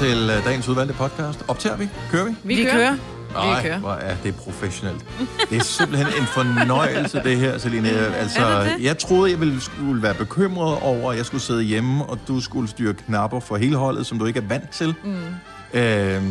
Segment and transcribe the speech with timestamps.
[0.00, 1.44] til øh, dagens udvalgte podcast.
[1.48, 1.88] Optager vi?
[2.10, 2.34] Kører vi?
[2.44, 2.96] Vi, vi kører.
[3.32, 3.78] Nej, kører.
[3.78, 5.04] hvor er det professionelt.
[5.50, 7.88] Det er simpelthen en fornøjelse, det her, Selina.
[7.88, 8.84] Altså, det det?
[8.84, 12.40] jeg troede, jeg ville skulle være bekymret over, at jeg skulle sidde hjemme, og du
[12.40, 14.94] skulle styre knapper for hele holdet, som du ikke er vant til.
[15.04, 15.16] Mm.
[15.74, 16.22] Øh,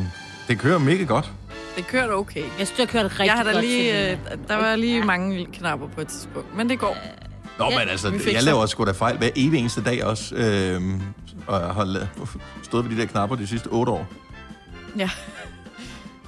[0.47, 1.31] det kører mega godt.
[1.75, 2.43] Det kørte okay.
[2.59, 5.45] Jeg synes, jeg kørte rigtig Jeg har da godt lige, øh, der var lige mange
[5.53, 6.97] knapper på et tidspunkt, men det går.
[7.59, 10.35] Nå, Ja, men altså, jeg laver også sgu da fejl hver evig eneste dag også.
[10.35, 10.81] Øh,
[11.47, 14.07] og jeg har la- stået ved de der knapper de sidste otte år.
[14.97, 15.09] Ja.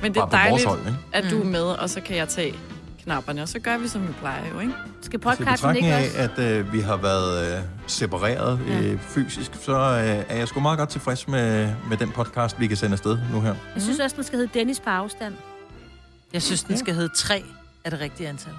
[0.01, 0.97] Men det er dejligt, hold, ikke?
[1.13, 2.55] at du er med, og så kan jeg tage
[3.03, 4.73] knapperne, og så gør vi, som vi plejer jo, ikke?
[5.01, 6.17] Skal Til podcasten ikke af, også?
[6.17, 10.77] at øh, vi har været øh, separeret øh, fysisk, så øh, er jeg sgu meget
[10.79, 13.55] godt tilfreds med, med den podcast, vi kan sende afsted nu her.
[13.75, 15.33] Jeg synes også, den skal hedde Dennis på afstand.
[16.33, 17.43] Jeg synes, den skal hedde 3
[17.85, 18.53] af det rigtige antal.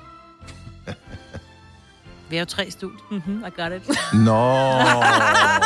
[2.33, 3.01] Vi er jo tre i studiet.
[3.11, 3.89] Mhm, I got it.
[4.29, 4.53] Nå!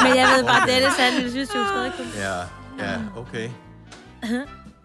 [0.02, 2.06] Men jeg ved bare, Dennis, han synes jo stadig kun.
[2.16, 2.34] Ja,
[2.86, 3.48] ja, okay.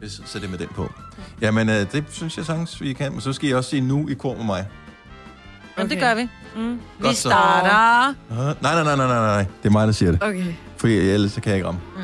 [0.10, 0.92] Så sæt det med den på.
[1.42, 3.12] Jamen, øh, det synes jeg sagtens, vi kan.
[3.12, 4.68] Men så skal I også sige nu i kor med mig.
[5.78, 6.08] Men det Okay.
[6.08, 6.30] gør vi.
[6.56, 6.72] Mm.
[6.74, 7.22] Vi Godt så.
[7.30, 8.14] starter...
[8.30, 9.46] Uh, nej, nej, nej, nej, nej, nej.
[9.64, 10.24] Det er mig, der siger det.
[10.24, 10.54] Okay.
[10.78, 11.82] For ellers så kan jeg ikke ramme.
[11.96, 12.02] Mm.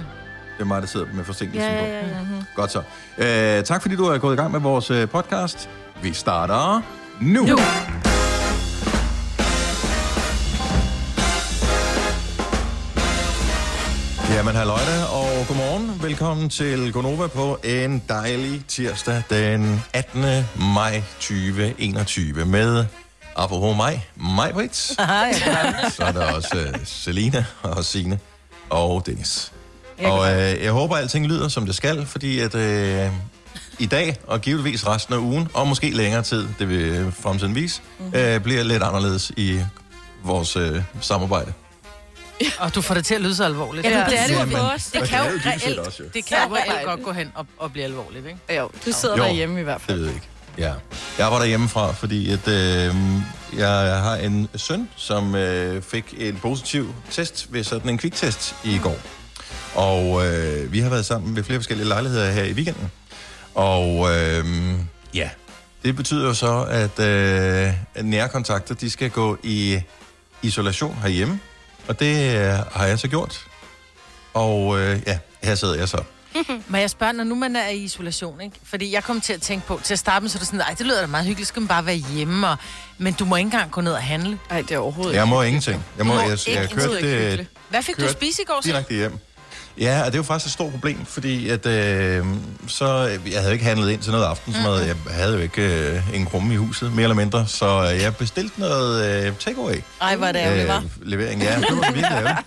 [0.58, 1.86] Det er mig, der sidder med forsinkelsen Ja, på.
[1.86, 2.08] ja, ja.
[2.08, 2.14] ja.
[2.56, 2.82] Godt så.
[3.58, 5.70] Øh, tak fordi du er gået i gang med vores øh, podcast.
[6.02, 6.82] Vi starter
[7.22, 7.46] nu.
[7.46, 7.58] nu.
[14.38, 16.02] Jamen, halløj da, og godmorgen.
[16.02, 20.26] Velkommen til Gonova på en dejlig tirsdag den 18.
[20.74, 22.86] maj 2021 med,
[23.36, 24.78] apropos mig, mig Brits.
[25.96, 28.20] Så er der også uh, Selina og Sine
[28.70, 29.54] og Dennis.
[30.04, 33.12] Og øh, jeg håber, at alting lyder, som det skal, fordi at øh,
[33.80, 37.82] i dag, og givetvis resten af ugen, og måske længere tid, det vil fremtiden vise,
[38.14, 39.60] øh, bliver lidt anderledes i
[40.24, 41.54] vores øh, samarbejde.
[42.60, 43.86] Og du får det til at lyde så alvorligt.
[43.88, 44.06] Ja, Ja.
[44.06, 44.84] det er det jo for os.
[44.86, 48.26] Det kan jo reelt, det kan jo reelt godt gå hen og, og blive alvorligt,
[48.26, 48.60] ikke?
[48.60, 49.24] Jo, du sidder Jo.
[49.24, 49.98] derhjemme i hvert Det fald.
[50.00, 50.28] ved jeg ikke.
[50.58, 50.74] Ja.
[51.18, 52.96] Jeg arbejder hjemmefra, fordi at, øh,
[53.58, 53.70] jeg
[54.02, 58.98] har en søn, som øh, fik en positiv test ved sådan en kviktest i går.
[59.76, 62.92] Og øh, vi har været sammen ved flere forskellige lejligheder her i weekenden.
[63.56, 64.46] Og øh,
[65.14, 65.30] ja,
[65.84, 69.80] det betyder jo så, at øh, nære kontakter, de skal gå i
[70.42, 71.40] isolation herhjemme.
[71.88, 73.46] Og det øh, har jeg så gjort.
[74.34, 76.04] Og øh, ja, her sidder jeg så.
[76.68, 78.56] Men jeg spørger, når nu man er i isolation, ikke?
[78.64, 80.62] Fordi jeg kom til at tænke på, til at starte med, så er det sådan,
[80.62, 82.58] ej, det lyder da meget hyggeligt, skal man bare være hjemme, og...
[82.98, 84.40] men du må ikke engang gå ned og handle.
[84.50, 85.86] Nej, det er overhovedet Jeg må ingenting.
[85.98, 87.46] Jeg, må, må jeg, jeg, jeg ikke- kørte er.
[87.70, 88.68] Hvad fik du at spise i går så?
[88.70, 89.18] direkte hjem.
[89.80, 92.26] Ja, og det er jo faktisk et stort problem, fordi at, øh,
[92.68, 94.80] så, jeg havde ikke handlet ind til noget aftensmad.
[94.80, 94.88] Mhm.
[94.88, 97.48] Jeg havde jo ikke øh, en krumme i huset, mere eller mindre.
[97.48, 99.76] Så øh, jeg bestilte noget øh, takeaway.
[100.02, 100.84] Ej, hvor er det ærgerligt, var.
[101.02, 101.56] levering, ja.
[101.56, 102.38] Det var virkelig ærgerligt.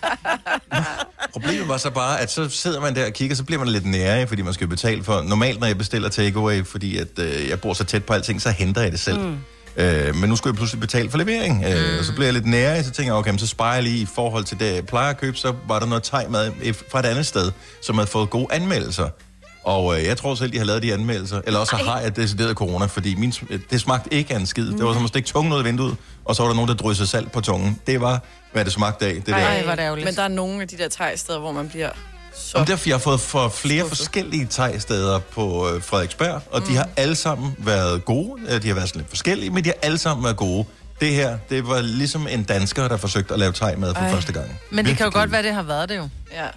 [1.33, 3.85] Problemet var så bare, at så sidder man der og kigger, så bliver man lidt
[3.85, 5.21] nære, fordi man skal jo betale for...
[5.21, 8.49] Normalt, når jeg bestiller takeaway, fordi at, øh, jeg bor så tæt på alting, så
[8.49, 9.19] henter jeg det selv.
[9.19, 9.37] Mm.
[9.77, 12.45] Øh, men nu skulle jeg pludselig betale for levering, øh, og så bliver jeg lidt
[12.45, 15.09] nære, så tænker jeg, okay, så sparer jeg lige i forhold til det, jeg plejer
[15.09, 16.51] at købe, så var der noget tegmad
[16.91, 17.51] fra et andet sted,
[17.83, 19.09] som havde fået gode anmeldelser.
[19.63, 21.41] Og øh, jeg tror selv, de har lavet de anmeldelser.
[21.47, 23.33] Eller også har jeg decideret corona, fordi min,
[23.71, 24.71] det smagte ikke af en skid.
[24.71, 25.95] Det var som at stikke tungen ud af vinduet,
[26.25, 27.79] og så var der nogen, der dryssede salt på tungen.
[27.87, 29.13] Det var, hvad det smagte af.
[29.13, 29.35] Det der.
[29.35, 30.05] Ej, er det ærgerligt.
[30.05, 31.89] Men der er nogle af de der tegsteder, hvor man bliver
[32.35, 32.57] så...
[32.57, 36.67] Jamen, derfor jeg har fået for flere forskellige tegsteder på øh, Frederiksberg, og mm.
[36.67, 38.59] de har alle sammen været gode.
[38.59, 40.65] De har været sådan lidt forskellige, men de har alle sammen været gode.
[41.01, 44.11] Det her, det var ligesom en dansker, der forsøgte at lave tegmad for Ej.
[44.11, 44.59] første gang.
[44.69, 46.09] Men det kan jo godt være, det har været det jo.
[46.31, 46.47] Ja.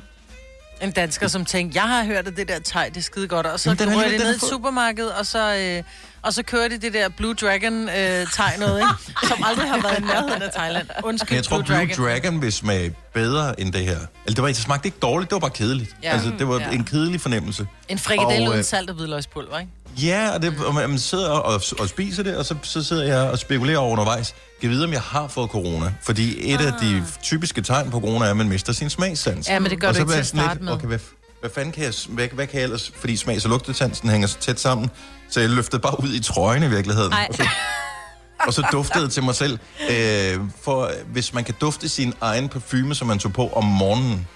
[0.82, 3.46] En dansker, som tænkte, jeg har hørt, at det der teg, det er skide godt.
[3.46, 5.82] Og så det den ned i supermarkedet, og så, øh,
[6.24, 8.26] og så kører de det der Blue Dragon øh,
[8.58, 9.26] noget, ikke?
[9.28, 10.86] som aldrig har været i nærheden af Thailand.
[11.04, 12.04] Undskyld, Men jeg tror, Blue Blue Dragon.
[12.06, 13.90] Dragon vil smage bedre end det her.
[13.90, 15.96] Eller det, var, det smagte ikke dårligt, det var bare kedeligt.
[16.02, 16.12] Ja.
[16.12, 16.70] Altså, det var Ja.
[16.70, 17.66] en kedelig fornemmelse.
[17.88, 19.72] En frikadelle uden øh, salt og hvidløgspulver, ikke?
[20.02, 23.30] Ja, og, det, og man sidder og, og spiser det, og så, så sidder jeg
[23.30, 24.34] og spekulerer over undervejs.
[24.60, 25.94] Kan vide, om jeg har fået corona?
[26.02, 29.48] Fordi et af de typiske tegn på corona er, at man mister sin smagssans.
[29.48, 30.72] Ja, men det gør og du så ikke til at sådan starte med.
[30.72, 30.98] Okay, hvad,
[31.40, 32.92] hvad fanden kan jeg, hvad, hvad kan jeg ellers?
[32.96, 34.90] Fordi smags- og lugtesansen hænger så tæt sammen,
[35.34, 37.12] så jeg løftede bare ud i trøjen i virkeligheden.
[37.12, 37.26] Ej.
[37.28, 37.44] Og så,
[38.46, 39.58] og så duftede til mig selv.
[39.90, 44.26] Øh, for hvis man kan dufte sin egen parfume, som man tog på om morgenen,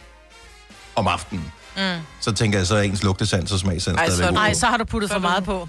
[0.97, 1.83] om aftenen, mm.
[2.21, 4.35] så tænker jeg, så er ens lugtesans og smagsans Ej, så stadigvæk.
[4.35, 5.69] Nej, så har du puttet Så for meget på.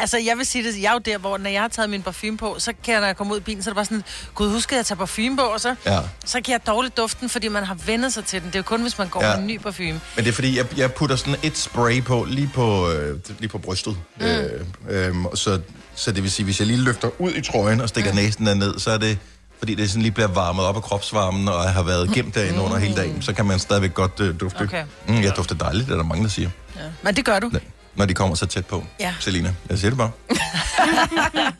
[0.00, 2.02] Altså, jeg vil sige det, jeg er jo der, hvor når jeg har taget min
[2.02, 3.84] parfume på, så kan jeg, når jeg kommer ud i bilen, så er det bare
[3.84, 4.04] sådan,
[4.34, 5.98] gud, husk at jeg tager parfume på, og så, Ja.
[6.24, 8.46] så kan jeg dårligt duften, fordi man har vendet sig til den.
[8.48, 9.30] Det er jo kun, hvis man går Ja.
[9.34, 9.88] med en ny parfume.
[10.16, 13.48] Men det er fordi, jeg, jeg putter sådan et spray på, lige på, øh, lige
[13.48, 13.96] på brystet.
[14.20, 14.26] Mm.
[14.26, 14.50] Øh,
[14.88, 15.60] øh, så,
[15.94, 18.16] så det vil sige, hvis jeg lige løfter ud i trøjen og stikker mm.
[18.16, 19.18] næsen derned, så er det
[19.58, 22.76] fordi det sådan lige bliver varmet op af kropsvarmen, og har været gemt derinde under
[22.78, 24.60] hele dagen, så kan man stadigvæk godt øh, dufte.
[24.62, 24.84] Okay.
[25.08, 26.50] Mm, jeg dufter dejligt, det er der mange, der siger,
[26.82, 26.90] Ja.
[27.02, 27.50] Men det gør du.
[27.94, 28.84] når de kommer så tæt på.
[29.00, 29.14] Ja.
[29.20, 30.10] Selina, jeg siger det bare.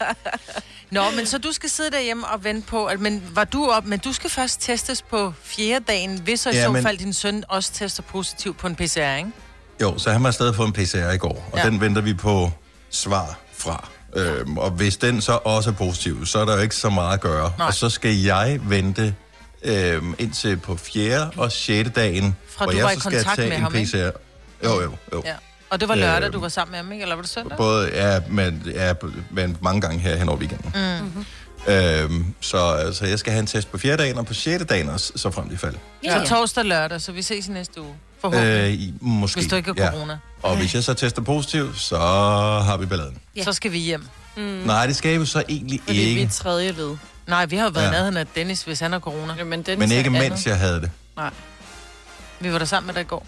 [0.90, 3.86] Nå, men så du skal sidde derhjemme og vente på, at, men var du op,
[3.86, 6.98] men du skal først testes på fjerde dagen, hvis så i Ja, så men- fald
[6.98, 9.30] din søn også tester positivt på en PCR, ikke?
[9.80, 11.64] Jo, så han har stadig fået en PCR i går, og Ja.
[11.64, 12.50] den venter vi på
[12.90, 13.88] svar fra.
[14.16, 17.14] Øhm, og hvis den så også er positiv, så er der jo ikke så meget
[17.14, 17.52] at gøre.
[17.58, 17.66] Nej.
[17.66, 19.14] Og så skal jeg vente
[19.62, 23.24] øhm, indtil på fjerde og sjette dagen, Fra hvor du jeg var i så skal
[23.24, 24.10] tage med en ham, ikke?
[24.64, 25.22] Jo, jo, jo.
[25.24, 25.34] Ja.
[25.70, 27.02] Og det var lørdag, Øh, du var sammen med ham, ikke?
[27.02, 27.56] Eller var det søndag?
[27.58, 28.94] Både, ja, men, ja,
[29.30, 30.72] men mange gange her hen over weekenden.
[30.74, 31.72] Mm.
[31.72, 34.88] Øhm, så altså, jeg skal have en test på fjerde dagen, og på sjette dagen
[34.88, 35.74] også, så frem til fald.
[36.04, 37.94] Så torsdag og lørdag, så vi ses i næste uge.
[38.20, 38.50] Forhåbentlig.
[38.60, 39.40] Øh, i- måske.
[39.40, 40.18] Hvis du ikke har corona.
[40.42, 41.96] Og hvis jeg så tester positiv, så
[42.64, 43.18] har vi balladen.
[43.36, 43.44] Ja.
[43.44, 44.06] Så skal vi hjem.
[44.36, 44.42] Mm.
[44.42, 46.22] Nej, det skal vi så egentlig Fordi vi ikke.
[46.22, 46.96] er tredje led.
[47.26, 47.86] Nej, vi har jo været Ja.
[47.88, 47.92] ja.
[47.92, 49.34] nærheden af Dennis, hvis han har corona.
[49.38, 50.22] Ja, men, den Men ikke andet.
[50.30, 50.90] mens jeg havde det.
[51.16, 51.30] Nej.
[52.40, 53.26] Vi var der sammen med dig i går.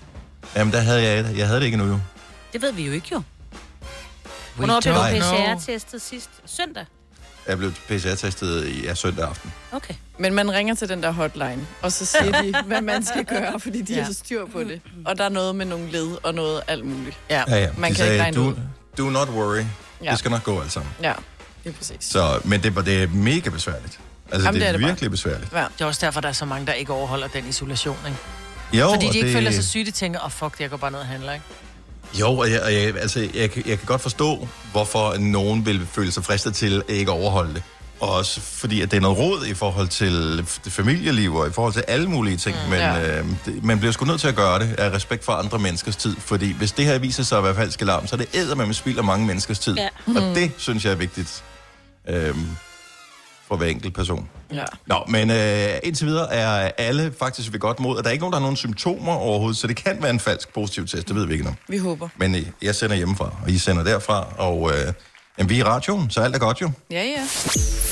[0.56, 1.38] Jamen, der havde jeg det.
[1.38, 1.98] Jeg havde det ikke endnu, jo.
[2.52, 3.22] Det ved vi jo ikke, jo.
[4.54, 6.30] Hvornår blev du don't PCR-testet sidst?
[6.46, 6.84] Søndag?
[7.48, 9.52] Jeg blev PCR-testet i ja, søndag aften.
[9.72, 9.94] Okay.
[10.18, 13.60] Men man ringer til den der hotline, og så siger de, hvad man skal gøre,
[13.60, 14.02] fordi de Ja.
[14.04, 14.80] har styr på det.
[15.04, 17.18] Og der er noget med nogle led og noget alt muligt.
[17.30, 17.44] Ja.
[17.48, 17.68] Ja, ja.
[17.78, 18.54] Man De kan ikke regne do, ud.
[18.98, 19.64] do not worry.
[20.04, 20.10] Ja.
[20.10, 20.92] Det skal nok gå alt sammen.
[21.02, 21.12] Ja,
[21.64, 21.96] det er præcis.
[22.00, 24.00] Så, men det, var- det er mega besværligt.
[24.32, 24.88] Altså, Jamen, det det er, er det bare.
[24.90, 25.52] virkelig besværligt.
[25.52, 25.58] Ja.
[25.58, 28.18] Det er også derfor, der er så mange, der ikke overholder den isolation, ikke?
[28.80, 30.70] Jo, Fordi og de ikke det, føler sig syge, de tænker, åh oh, fuck, jeg
[30.70, 31.44] går bare ned og handler, ikke?
[32.20, 35.86] Jo, og jeg, og jeg, altså, jeg, kan- jeg kan godt forstå, hvorfor nogen vil
[35.92, 37.62] føle sig fristet til at ikke overholde det.
[38.00, 41.72] Og også fordi, at det er noget råd i forhold til familieliv og i forhold
[41.72, 42.56] til alle mulige ting.
[42.64, 43.18] Mm, men ja.
[43.18, 45.96] øh, det, man bliver sgu nødt til at gøre det af respekt for andre menneskers
[45.96, 46.16] tid.
[46.18, 48.74] Fordi hvis det her viser sig at være falsk alarm, så er det æder med
[48.74, 49.76] spild af mange menneskers tid.
[49.76, 49.88] Ja.
[50.06, 51.44] Og det synes jeg er vigtigt
[52.08, 52.34] øh,
[53.48, 54.28] for hver enkelt person.
[54.52, 54.64] Ja.
[54.86, 58.22] Nå, men øh, indtil videre er alle faktisk ved godt mod, at der er ikke
[58.22, 61.16] nogen, der har nogen symptomer overhovedet, så det kan være en falsk positiv test, det
[61.16, 61.54] ved vi ikke nu.
[61.68, 62.08] Vi håber.
[62.16, 64.92] Men øh, jeg sender hjemmefra, og I sender derfra, og øh,
[65.38, 66.70] jamen, vi er i radioen, så alt er godt jo.
[66.90, 67.22] Ja, ja.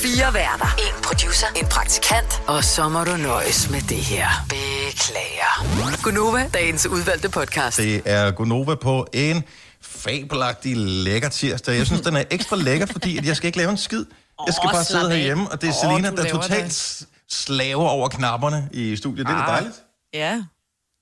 [0.03, 0.75] Fire værter.
[0.77, 1.47] En producer.
[1.55, 2.41] En praktikant.
[2.47, 4.27] Og så må du nøjes med det her.
[4.49, 6.03] Beklager.
[6.03, 7.77] Gunova, dagens udvalgte podcast.
[7.77, 9.43] Det er Gonova på en
[9.81, 11.77] fabelagtig lækker tirsdag.
[11.77, 14.05] Jeg synes, den er ekstra lækker, fordi at jeg skal ikke lave en skid.
[14.47, 17.07] Jeg skal bare sidde herhjemme, og det er Selina, der totalt det.
[17.29, 19.27] slaver over knapperne i studiet.
[19.27, 19.75] Det er da dejligt.
[20.13, 20.43] Ja.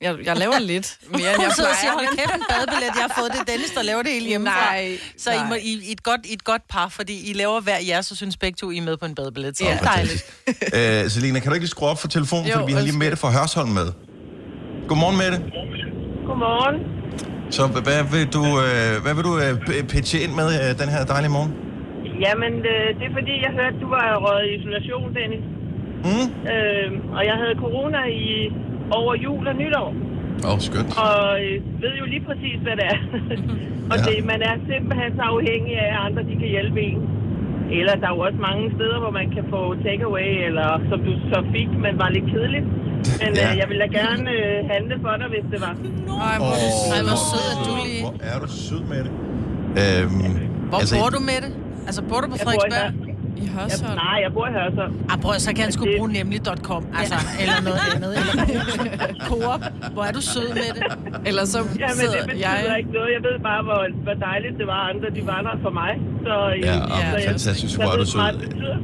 [0.01, 2.07] Jeg, jeg laver lidt mere, end Hun jeg sidder og siger, plejer.
[2.07, 3.47] hold kæft, en badebillet, jeg har fået det.
[3.47, 4.45] Dennis, der laver det hele hjemme.
[4.45, 5.59] Nej, Så I, må, nej.
[5.63, 8.37] I, I, et godt, I et godt par, fordi I laver hver jeres, så synes
[8.37, 9.57] begge to, I er med på en badebillet.
[9.57, 9.71] Så Ja.
[9.71, 10.23] det er dejligt.
[11.05, 12.97] Øh, Selina, kan du ikke lige skrue op for telefonen, Jo, fordi vi har lige.
[12.97, 13.87] Mette fra Hørsholm med.
[14.87, 15.37] Godmorgen, Mette.
[16.27, 16.75] Godmorgen.
[17.51, 21.05] Så hvad vil du, øh, hvad vil du øh, pitche ind med øh, den her
[21.05, 21.53] dejlige morgen?
[22.25, 25.43] Jamen, øh, det er fordi, jeg hørte, du var røget i isolation, Dennis.
[26.07, 26.27] Mm?
[26.53, 28.51] Øh, og jeg havde corona i
[28.99, 29.89] over jul og nytår.
[30.45, 30.91] Åh, oh, skønt.
[31.05, 32.99] Og øh, ved jo lige præcis, hvad det er.
[33.91, 34.03] og Ja.
[34.09, 37.01] det, man er simpelthen så afhængig af, at andre de kan hjælpe en.
[37.79, 41.13] Eller der er jo også mange steder, hvor man kan få takeaway, eller som du
[41.33, 42.65] så fik, men var lidt kedeligt.
[43.21, 43.51] Men Ja.
[43.51, 45.73] øh, jeg ville da gerne øh, handle for dig, hvis det var.
[46.29, 48.01] Ej, hvor er Ej, hvor hvor- sød er du lige.
[48.05, 49.11] Hvor er du sød med det?
[49.81, 50.21] Øhm,
[50.69, 51.51] Hvor altså, bor du med det?
[51.87, 52.91] Altså, bor du på Jeg bor i Frederiksberg?
[52.91, 53.43] Hørsholm.
[53.43, 53.95] I Hørsholm.
[54.05, 54.93] Nej, jeg bor i Hørsholm.
[55.11, 58.11] Ah, prøv, så kan han sgu bruge nemlig.com, altså, eller noget andet.
[58.19, 58.33] Eller
[59.29, 59.61] Coop.
[59.93, 60.83] Hvor er du sød med det?
[61.29, 62.77] Eller så Jamen, det sidder betyder jeg...
[62.81, 63.09] ikke noget.
[63.17, 65.91] Jeg ved bare, hvor, hvor dejligt det var, andre de var der for mig.
[66.25, 67.71] Så, øh, Ja, så ja, jeg- fantastisk.
[67.77, 68.77] jeg Hvor er ved du det betyder.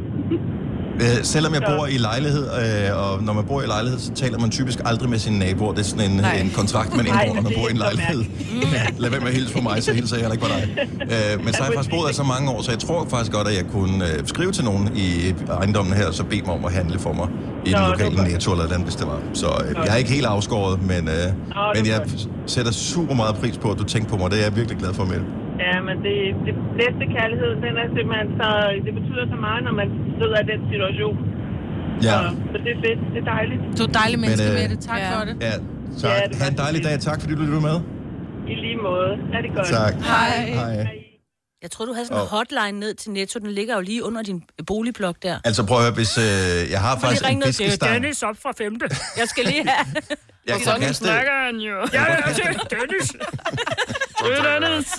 [1.04, 4.38] Øh, selvom jeg bor i lejlighed, øh, og når man bor i lejlighed, så taler
[4.40, 5.72] man typisk aldrig med sine naboer.
[5.74, 6.36] Det er sådan en, Nej.
[6.44, 8.22] en kontrakt, man indgår, når man bor i en er så lejlighed.
[9.02, 10.64] Lad være med at hilse på mig, så hilser jeg heller ikke på dig.
[11.14, 13.32] Øh, men så har jeg faktisk boet her så mange år, så jeg tror faktisk
[13.38, 15.08] godt, at jeg kunne øh, skrive til nogen i
[15.60, 17.28] ejendommen her, og så bede mig om at handle for mig
[17.66, 19.20] i den Nå, lokale netto eller den, hvis det var.
[19.34, 21.34] Så øh, jeg er ikke helt afskåret, men, øh, det
[21.76, 22.00] men jeg
[22.56, 24.32] sætter super meget pris på, at du tænker på mig.
[24.32, 25.22] Det er jeg virkelig glad for, med
[25.66, 28.50] Ja, men det, det bedste kærlighed, den er simpelthen så...
[28.86, 29.88] Det betyder så meget, når man
[30.20, 31.16] sidder i den situation.
[32.08, 33.00] Ja, Så, så det er fedt.
[33.14, 33.62] Det er dejligt.
[33.78, 34.80] Du er dejlig menneske øh, med det.
[34.92, 35.10] Tak ja.
[35.20, 35.36] for det.
[35.48, 35.54] ja.
[35.98, 37.00] Så Ja, det ha' en dejlig dag.
[37.00, 37.78] Tak, fordi du lyttede med.
[38.54, 39.12] I lige måde.
[39.36, 39.68] Er det godt?
[39.68, 39.94] Tak.
[39.94, 40.46] Hej.
[40.62, 40.88] Hej.
[41.62, 43.40] Jeg tror du havde sådan en hotline ned til Netto.
[43.40, 45.36] Den ligger jo lige under din boligblok der.
[45.44, 46.24] Altså prøv at høre, hvis øh,
[46.72, 48.06] jeg har faktisk en fiskestang.
[48.30, 48.86] op fra femte.
[49.18, 49.86] Jeg skal lige have...
[50.48, 51.76] Jeg kan Sådan kaste, snakker han jo.
[51.94, 53.08] Ja, ja, det er Dennis.
[54.24, 54.90] Det er Dennis.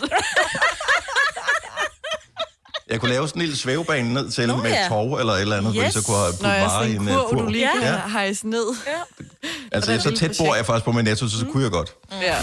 [2.91, 4.83] Jeg kunne lave sådan en lille svævebane ned til Nå, med ja.
[4.85, 5.85] et tov eller et eller andet, yes.
[5.85, 5.95] Yes.
[5.95, 7.49] så kunne jeg putte jeg er varer i en en uh, kurv, du kurv.
[7.49, 7.93] lige kan Ja.
[7.95, 8.01] ja.
[8.09, 8.67] hejse ned.
[9.73, 11.71] Altså, Og der så tæt bor jeg faktisk på min netto, så, så kunne jeg
[11.73, 11.95] godt.
[12.23, 12.37] Ja.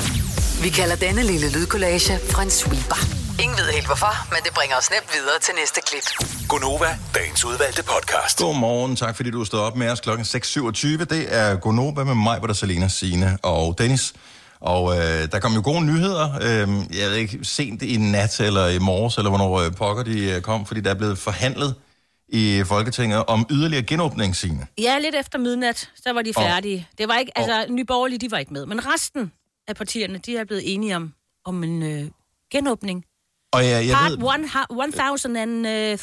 [0.62, 2.96] Vi kalder denne lille lydkollage Frans sweeper.
[3.44, 6.30] Ingen ved helt hvorfor, men det bringer os nemt videre til næste klip.
[6.50, 8.38] Gunova, dagens udvalgte podcast.
[8.38, 10.88] Godmorgen, tak fordi du stod op med os klokken 6.27.
[10.88, 14.14] Det er Gonova med mig, hvor der Selina, Signe og Dennis.
[14.66, 16.34] Og øh, der kom jo gode nyheder.
[16.36, 16.68] Øh,
[17.00, 20.42] jeg ved ikke, sent i nat eller i morges, eller hvornår øh, pokker de øh,
[20.42, 21.76] kom, fordi der er blevet forhandlet
[22.30, 24.68] i Folketinget om yderligere genåbning, Signe.
[24.78, 26.88] Ja, lidt efter midnat, så var de Og- færdige.
[26.98, 28.66] Det var ikke, altså, Nye Borgerlige, de var ikke med.
[28.66, 29.32] Men resten
[29.68, 31.14] af partierne, de er blevet enige om,
[31.46, 32.06] om en øh,
[32.52, 33.04] genåbning.
[33.56, 34.44] Og jeg, jeg Part ved, one,
[34.86, 35.98] 1300.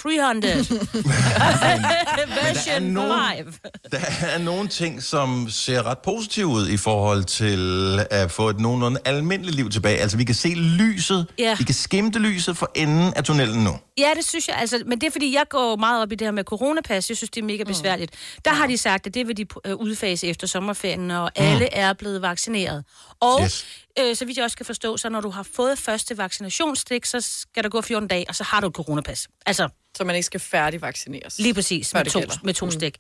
[2.42, 3.52] Version nogen- 5.
[3.92, 8.60] der er nogle ting, som ser ret positive ud i forhold til at få et
[8.60, 9.98] nogenlunde almindeligt liv tilbage.
[9.98, 11.54] Altså, vi kan se lyset, Ja.
[11.58, 13.70] vi kan skimte lyset for enden af tunnelen nu.
[13.98, 14.56] Ja, det synes jeg.
[14.56, 17.08] Altså, men det er, fordi jeg går meget op i det her med coronapas.
[17.08, 18.12] Jeg synes, det er mega besværligt.
[18.44, 21.92] Der har de sagt, at det vil de øh, udfase efter sommerferien, og alle er
[21.92, 22.84] blevet vaccineret.
[23.20, 23.64] Og Yes.
[23.98, 27.20] Øh, så vidt jeg også kan forstå, så når du har fået første vaccinationsstik, så
[27.20, 29.28] skal der gå 14 dage, og så har du et coronapas.
[29.46, 31.38] Altså, Så man ikke skal færdigvaccineres.
[31.38, 32.34] lige præcis, med to, gælder.
[32.44, 32.96] med to stik.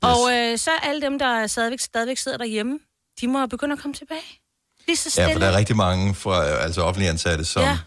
[0.00, 2.78] Og øh, så alle dem, der stadigvæk, stadigvæk sidder derhjemme,
[3.20, 4.40] de må begynde at komme tilbage.
[4.86, 5.28] Lige så stille.
[5.28, 7.78] Ja, for der er rigtig mange fra altså offentlige ansatte, som ja.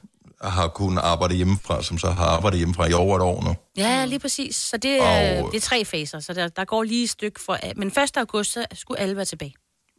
[0.44, 0.50] Ja.
[0.50, 3.56] har kunnet arbejde hjemmefra, som så har arbejdet hjemmefra i over et år nu.
[3.78, 4.56] Ja, lige præcis.
[4.56, 7.40] Så det, er, Og- det er tre faser, så der, der går lige et stykke
[7.42, 7.58] for...
[7.76, 8.18] Men 1.
[8.18, 9.54] august, så skulle alle være tilbage.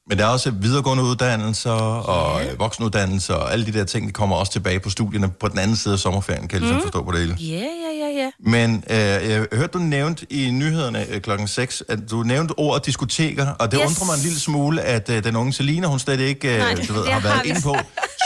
[0.09, 2.51] Men der er også videregående uddannelser og ja.
[2.59, 5.77] voksenuddannelser og alle de der ting, de kommer også tilbage på studierne på den anden
[5.77, 7.37] side af sommerferien, kan jeg ligesom forstå på det hele.
[7.41, 8.31] Ja, ja, ja, ja.
[8.51, 8.97] Men øh,
[9.31, 13.71] jeg hørte, du nævnte i nyhederne øh, klokken 6, at du nævnte ordet diskoteker, og
[13.73, 13.91] det yes.
[13.91, 16.75] Undrer mig en lille smule, at øh, den unge Selina, hun slet ikke øh, Nej,
[16.89, 17.49] du ved, har været har vi.
[17.49, 17.77] inde på.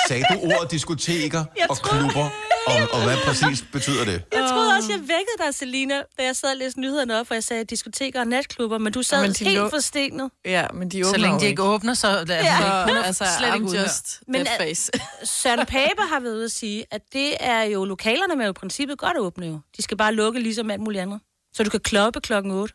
[0.08, 2.28] Sagde du ordet diskoteker Jeg og troede- klubber,
[2.67, 4.23] og, og hvad præcis betyder det?
[4.33, 7.35] Jeg troede også, jeg vækkede dig, Selina, da jeg sad og læste nyhederne op, hvor
[7.37, 10.31] jeg sagde diskoteker og natklubber, men du sad men helt lå- forstenet.
[10.45, 13.03] Ja, men de åbner Så længe de ikke åbner, så er Ja.
[13.05, 14.93] altså, slet ikke I'm ude just Men er- face.
[15.43, 18.53] Søren Pape har været ude at sige, at det er jo lokalerne med jo i
[18.53, 19.61] princippet godt åbne jo.
[19.77, 21.21] De skal bare lukke ligesom alt muligt andet.
[21.55, 22.75] Så du kan kloppe klokken 8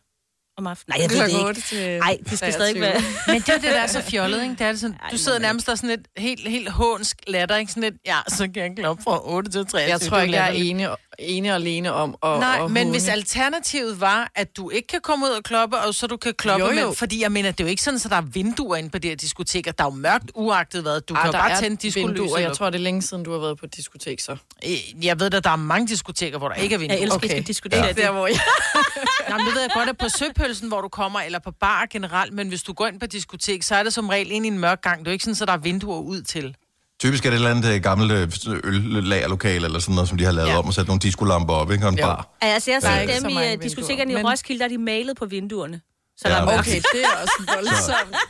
[0.58, 1.00] om aftenen.
[1.00, 1.60] Nej, jeg ved det ikke.
[1.68, 2.80] til Nej, det skal stadig 23.
[2.80, 3.02] være...
[3.26, 4.54] Men det er det, der er så fjollet, ikke?
[4.54, 7.56] Det er det sådan, Ej, du sidder nærmest der sådan lidt helt, helt hånsk latter,
[7.56, 7.72] ikke?
[7.72, 9.78] Sådan lidt, ja, så kan jeg kloppe fra 8 til 3.
[9.78, 13.08] Jeg tror ikke, jeg er ene, ene og alene om at Nej, at men hvis
[13.08, 16.66] alternativet var, at du ikke kan komme ud og kloppe, og så du kan kloppe
[16.66, 16.82] Jo, med...
[16.82, 16.92] jo.
[16.92, 19.08] Fordi jeg mener, det er jo ikke sådan, at der er vinduer inde på de
[19.08, 19.72] her diskoteker.
[19.72, 21.00] Der er jo mørkt uagtet hvad.
[21.00, 22.08] Du kan Ah, jo der bare er tænde vinduer.
[22.14, 22.40] diskolyset.
[22.40, 24.36] Jeg tror, det er længe siden, du har været på et diskotek, så.
[24.66, 26.96] Øh, Jeg ved da, der er mange diskoteker, hvor der ikke er vinduer.
[26.96, 27.42] Jeg elsker, Okay.
[27.46, 27.88] diskutere Ja.
[27.88, 27.96] det.
[27.96, 28.40] Der, hvor jeg...
[29.28, 32.32] Jamen, det ved jeg godt, at på søpølsen, hvor du kommer, eller på bar generelt,
[32.32, 34.58] men hvis du går ind på diskotek, så er det som regel ind i en
[34.58, 34.98] mørk gang.
[34.98, 36.56] Det er jo ikke sådan, at der er vinduer ud til.
[37.00, 38.64] Typisk er det et eller andet øh, gammelt øh,
[38.96, 40.52] øllagerlokale eller sådan noget, som de har lavet ja.
[40.52, 40.58] Ja.
[40.58, 41.86] om og sat nogle diskolamper op, ikke?
[41.86, 42.06] Og en Ja.
[42.06, 42.36] bar.
[42.40, 44.68] Altså, jeg Der er har ikke set dem i øh, diskotekerne i Roskilde, der er
[44.68, 45.80] de malet på vinduerne.
[46.16, 46.58] Så Ja, der er.
[46.58, 48.16] Okay, det er også voldsomt.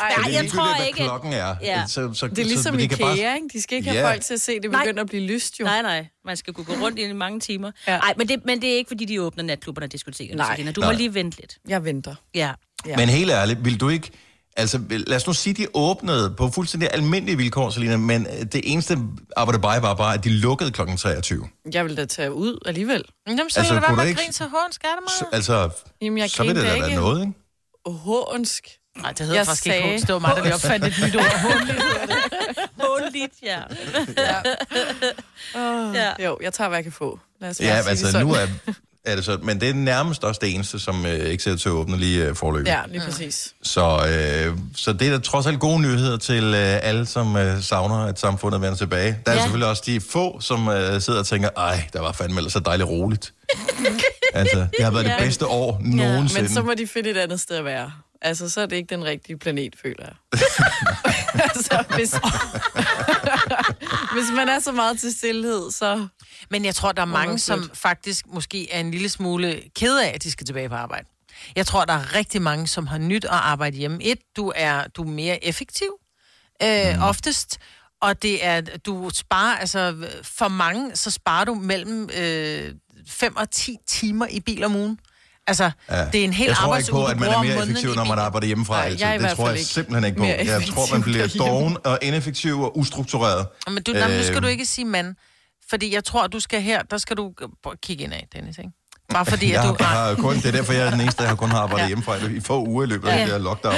[0.00, 1.56] Ej, Så Nej, jeg tror hvad ikke, klokken er.
[1.62, 1.84] Ja.
[1.86, 3.16] Så, så, det er ligesom så, de IKEA, kan bare...
[3.16, 3.48] ikke?
[3.52, 4.10] De skal ikke have Ja.
[4.12, 4.82] folk til at se, det Nej.
[4.84, 5.64] begynder at blive lyst, jo.
[5.64, 6.06] Nej, nej.
[6.24, 7.70] Man skal kunne gå rundt i mange timer.
[7.86, 7.98] Ja.
[7.98, 10.36] Nej, men det, men det er ikke, fordi de åbner natklubberne og diskotekerne.
[10.38, 10.54] Nej.
[10.56, 10.72] Selina.
[10.72, 10.92] Du Nej.
[10.92, 11.56] må lige vente lidt.
[11.68, 12.14] Jeg venter.
[12.34, 12.52] Ja.
[12.86, 12.96] Ja.
[12.96, 14.10] Men helt ærligt, vil du ikke...
[14.58, 18.60] Altså, lad os nu sige, de åbnede på fuldstændig almindelige vilkår, Selina, men øh, det
[18.64, 18.96] eneste
[19.36, 20.82] arbejde bare var bare, at de lukkede kl.
[20.96, 21.48] 23.
[21.72, 23.04] Jeg vil da tage ud alligevel.
[23.26, 25.34] Jamen, så Altså, kan det være med ikke- grin til Så, meget?
[25.34, 25.70] altså,
[26.02, 27.00] Jamen, jeg så vil det da være ikke.
[27.00, 27.32] noget, ikke?
[27.98, 28.68] Hånsk.
[28.96, 30.00] Nej, det hedder Jeg faktisk sagde- ikke hånd.
[30.06, 31.24] Det var mig, der lige opfandt et nyt ord.
[31.68, 32.86] Det.
[32.88, 33.58] Håndligt, ja.
[35.54, 36.24] Oh, Ja.
[36.24, 37.18] Jo, jeg tager, hvad jeg kan få.
[37.40, 38.26] Lad os bare Ja, sige det altså sådan.
[38.26, 38.46] nu er,
[39.04, 39.38] er det så...
[39.42, 42.24] Men det er nærmest også det eneste, som øh, ikke ser til at åbne lige
[42.26, 42.68] øh, forløbet.
[42.68, 43.54] Ja, lige præcis.
[43.62, 43.80] Så,
[44.48, 47.96] øh, så det er da trods alt gode nyheder til øh, alle, som øh, savner,
[48.04, 49.18] at samfundet vender tilbage.
[49.26, 49.38] Der er ja.
[49.40, 49.42] Ja.
[49.42, 52.60] selvfølgelig også de få, som øh, sidder og tænker, ej, der var fandme ellers så
[52.60, 53.32] dejligt roligt.
[54.34, 55.18] altså, det har været det Ja.
[55.24, 56.42] bedste år nogensinde.
[56.42, 57.92] Men så må de finde et andet sted at være.
[58.22, 60.14] Altså, så er det ikke den rigtige planet, føler jeg.
[61.54, 62.14] altså, hvis,
[64.12, 66.08] hvis man er så meget til stillhed, så...
[66.50, 69.98] Men jeg tror, der er man mange, som faktisk måske er en lille smule ked
[69.98, 71.08] af, at de skal tilbage på arbejde.
[71.56, 74.02] Jeg tror, der er rigtig mange, som har nyt at arbejde hjemme.
[74.02, 75.88] Et, du er, du er mere effektiv,
[76.62, 77.02] øh, mm.
[77.02, 77.58] oftest.
[78.00, 82.74] Og det er, du sparer, altså for mange, så sparer du mellem øh,
[83.08, 84.98] 5 og 10 timer i bil om ugen.
[85.48, 86.04] Altså, ja.
[86.12, 88.18] det er en hel jeg tror ikke på, at man er mere effektiv, når man
[88.18, 88.74] arbejder hjemmefra.
[88.74, 89.06] Nej, altid.
[89.06, 90.24] jeg det tror jeg ikke simpelthen ikke på.
[90.24, 93.46] Jeg tror, man bliver doven og ineffektiv og ustruktureret.
[93.68, 94.16] Men du, øh...
[94.18, 95.14] nu skal du ikke sige mand.
[95.70, 97.32] Fordi jeg tror, du skal her, der skal du
[97.82, 98.70] kigge ind af, Dennis, ikke?
[99.12, 99.84] Bare fordi, Jeg at du...
[99.84, 101.86] har, kun, det er derfor, jeg er den eneste, der har kun har arbejdet Ja.
[101.88, 103.22] hjemmefra i- få uger i løbet af Ja.
[103.22, 103.74] det her lockdown.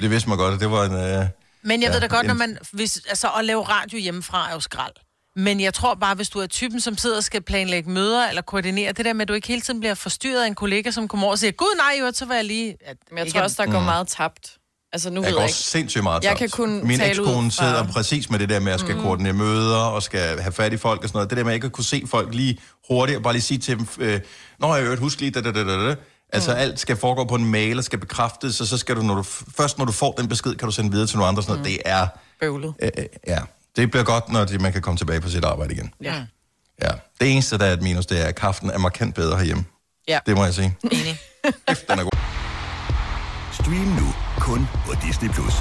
[0.00, 0.92] Det vidste man godt, at det var en...
[0.92, 1.26] Øh,
[1.62, 2.58] Men jeg Ja, ved da godt, når en- man...
[2.72, 4.92] Hvis, altså, at lave radio hjemmefra er jo skrald.
[5.38, 8.42] Men jeg tror bare, hvis du er typen, som sidder og skal planlægge møder eller
[8.42, 11.08] koordinere, det der med, at du ikke hele tiden bliver forstyrret af en kollega, som
[11.08, 12.76] kommer over og siger, gud nej, jo, så var jeg lige...
[12.86, 13.84] At, Men jeg ikke tror også, der går Mm.
[13.84, 14.52] meget tabt.
[14.92, 15.54] Altså, nu Jeg ved går jeg ikke.
[15.58, 16.38] sindssygt meget Jeg tabt.
[16.38, 19.02] kan kun Min ekskone fra- sidder præcis med det der med at skal mm.
[19.02, 21.30] koordinere møder og skal have fat i folk og sådan noget.
[21.30, 22.58] Det der med, at jeg ikke kunne se folk lige
[22.90, 24.20] hurtigt og bare lige sige til dem, øh,
[24.60, 25.94] Nå, jeg hørt, husk lige, da, da, da, da, da.
[26.32, 26.58] Altså, mm.
[26.58, 29.22] alt skal foregå på en mail og skal bekræftes, og så skal du, når du,
[29.56, 31.42] først når du får den besked, kan du sende videre til nogle andre.
[31.42, 31.66] Sådan noget.
[31.72, 32.06] Det er,
[32.40, 32.74] Bøvlet.
[32.82, 33.38] øh, øh, ja,
[33.78, 35.92] det bliver godt, når de, man kan komme tilbage på sit arbejde igen.
[36.02, 36.14] Ja.
[36.82, 36.90] Ja.
[37.20, 39.64] Det eneste, der er et minus, det er, at kraften er markant bedre herhjemme.
[40.08, 40.18] Ja.
[40.26, 40.76] Det må jeg sige.
[40.84, 41.18] Enig.
[41.68, 42.18] Kæft, den er god.
[43.52, 45.28] Stream nu kun på Disney+.
[45.28, 45.54] Plus.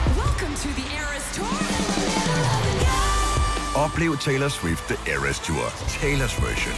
[3.76, 5.66] Oplev Taylor Swift The Eras Tour,
[6.02, 6.78] Taylor's version.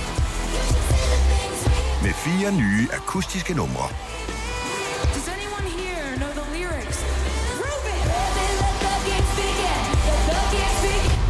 [2.03, 3.89] Med fire nye akustiske numre.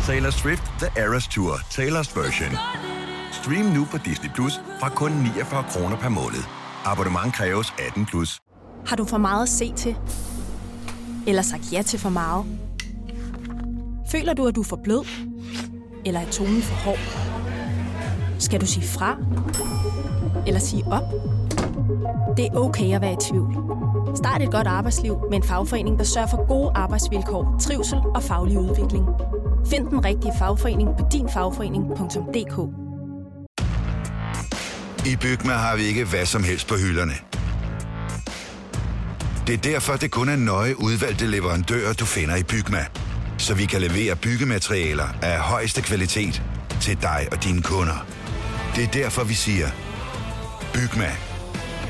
[0.09, 2.51] Taylor Swift The Eras Tour, Taylor's version.
[3.31, 6.43] Stream nu på Disney Plus fra kun 49 kroner per måned.
[6.85, 8.39] Abonnement kræves 18 plus.
[8.85, 9.95] Har du for meget at se til?
[11.27, 12.45] Eller sagt ja til for meget?
[14.11, 15.05] Føler du, at du er for blød?
[16.05, 16.99] Eller er tonen for hård?
[18.39, 19.17] Skal du sige fra?
[20.47, 21.03] Eller sige op?
[22.37, 23.55] Det er okay at være i tvivl.
[24.15, 28.59] Start et godt arbejdsliv med en fagforening, der sørger for gode arbejdsvilkår, trivsel og faglig
[28.59, 29.05] udvikling.
[29.69, 32.57] Find den rigtige fagforening på dinfagforening.dk
[35.07, 37.13] I Bygma har vi ikke hvad som helst på hylderne.
[39.47, 42.85] Det er derfor, det kun er nøje udvalgte leverandører, du finder i Bygma.
[43.37, 46.43] Så vi kan levere byggematerialer af højeste kvalitet
[46.81, 48.05] til dig og dine kunder.
[48.75, 49.67] Det er derfor, vi siger,
[50.73, 51.11] Bygma.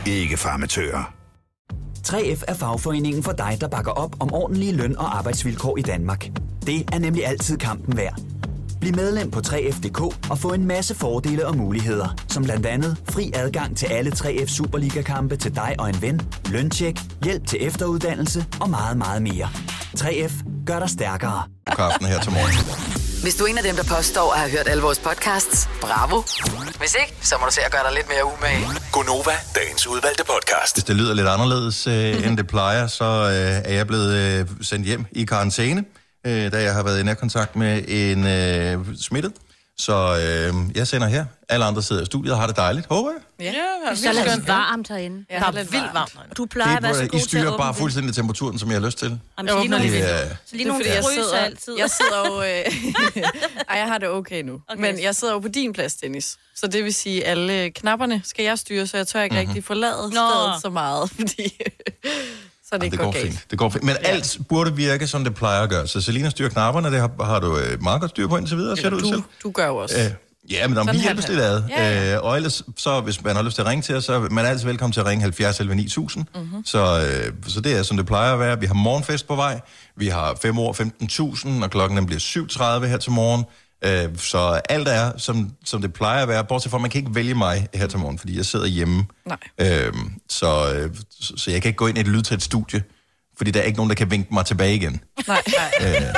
[0.06, 1.14] Ikke farmatører.
[2.08, 6.30] 3F er fagforeningen for dig, der bakker op om ordentlige løn- og arbejdsvilkår i Danmark.
[6.66, 8.20] Det er nemlig altid kampen værd.
[8.82, 13.32] Bliv medlem på 3F.dk og få en masse fordele og muligheder, som blandt andet fri
[13.36, 18.70] adgang til alle 3F Superliga-kampe til dig og en ven, løntjek, hjælp til efteruddannelse og
[18.70, 19.50] meget, meget mere.
[19.98, 20.34] 3F
[20.66, 21.44] gør dig stærkere.
[21.72, 22.90] Kraften her til morgen.
[23.24, 26.22] Hvis du er en af dem, der påstår at have hørt alle vores podcasts, bravo.
[26.80, 28.66] Hvis ikke, så må du se at gøre dig lidt mere umage.
[28.92, 30.76] Gonova, dagens udvalgte podcast.
[30.76, 34.48] Hvis det lyder lidt anderledes, øh, end det plejer, så øh, er jeg blevet øh,
[34.62, 35.84] sendt hjem i karantæne,
[36.28, 39.34] øh, da jeg har været i nærkontakt med en øh, smittet.
[39.78, 41.26] Så øh, jeg sender her.
[41.50, 43.20] Alle andre sidder i studiet og har det dejligt, håber jeg.
[43.40, 45.26] Ja, Det er så lidt varmt herinde.
[45.30, 46.38] Ja, Der er vildt varmt.
[46.38, 48.60] Du plejer at være så Det, god I til at styrer åbne bare fuldstændig temperaturen,
[48.60, 49.08] som jeg har lyst til.
[49.08, 51.04] Jamen, Jeg så lige åbner nogle, lige Det er, så lige Det er fordi, jeg
[51.14, 51.76] sidder, altid.
[51.78, 52.42] jeg sidder jo...
[52.42, 53.24] Øh,
[53.70, 54.54] ej, jeg har det okay nu.
[54.54, 54.64] Okay.
[54.70, 54.82] Okay.
[54.82, 56.38] Men jeg sidder jo på din plads, Dennis.
[56.56, 59.48] Så det vil sige, alle knapperne skal jeg styre, så jeg tør ikke mm-hmm.
[59.48, 60.10] rigtig forlade Nå.
[60.10, 61.58] stedet så meget, fordi...
[62.70, 63.46] så det det ikke går går fint.
[63.52, 63.84] Det går fint.
[63.84, 65.88] Men alt burde virke, som det plejer at gøre.
[65.88, 68.78] Så Selina styrer knapperne, det har, har du øh, meget godt styr på indtil videre,
[68.78, 69.18] ser det ud Eller til.
[69.18, 69.96] du, du gør jo også.
[70.00, 71.64] Øh, ja, men Sådan vi hjælpes lidt ad.
[71.70, 72.16] Ja, ja.
[72.16, 74.20] Øh, og ellers, så hvis man har lyst til at ringe til os, så er
[74.20, 76.26] man altid velkommen til at ringe 70 11 9000.
[76.36, 76.44] Mhm.
[76.44, 76.66] Mm-hmm.
[76.66, 78.60] Så, øh, så det er, som det plejer at være.
[78.60, 79.60] Vi har morgenfest på vej.
[79.96, 80.74] Vi har 5 år
[81.54, 82.20] 15.000, og klokken den bliver
[82.80, 83.46] 7.30 her til morgen.
[83.86, 87.00] Øh, så alt er, som, som det plejer at være, bortset fra, at man kan
[87.00, 89.06] ikke vælge mig her til morgen, fordi jeg sidder hjemme.
[89.26, 89.38] Nej.
[89.62, 89.94] Øh,
[90.30, 92.84] så, øh, så, så jeg kan ikke gå ind i et lydtæt studie,
[93.38, 95.02] fordi der er ikke nogen, der kan vinke mig tilbage igen.
[95.28, 96.14] Nej, nej.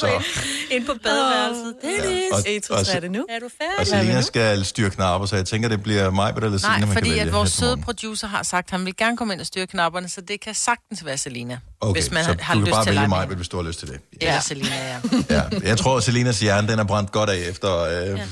[0.00, 0.22] Så,
[0.70, 1.74] Ind på badeværelset.
[1.82, 3.26] Dennis, og, Et, to, og, tre, er det nu?
[3.28, 3.86] er du og færdig?
[3.86, 6.96] Selina skal styre knapper, så jeg tænker, det bliver mig eller Selina, Nej, man kan
[6.96, 9.66] fordi at vores søde producer har sagt, at han vil gerne komme ind og styre
[9.66, 11.58] knapperne, så det kan sagtens være Selina.
[11.80, 13.64] Okay, hvis man så har du kan lyst bare til vælge mig, hvis du har
[13.64, 14.00] lyst til det.
[14.20, 14.40] Eller ja.
[14.40, 15.00] Selina, ja.
[15.36, 15.42] Ja.
[15.62, 17.78] Jeg tror, at Selinas hjerne, den er brændt godt af efter...
[17.78, 18.26] Øh, ja.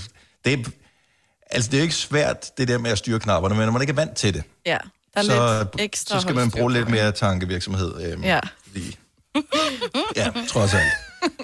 [0.45, 0.57] det, er,
[1.51, 3.83] altså, det er jo ikke svært, det der med at styre knapperne, men når man
[3.83, 4.79] ikke er vant til det, Ja,
[5.15, 8.13] der er så, lidt ekstra så skal man bruge lidt mere tankevirksomhed.
[8.13, 8.41] Øh, Ja.
[8.67, 8.97] Fordi,
[10.17, 10.93] ja, trods alt.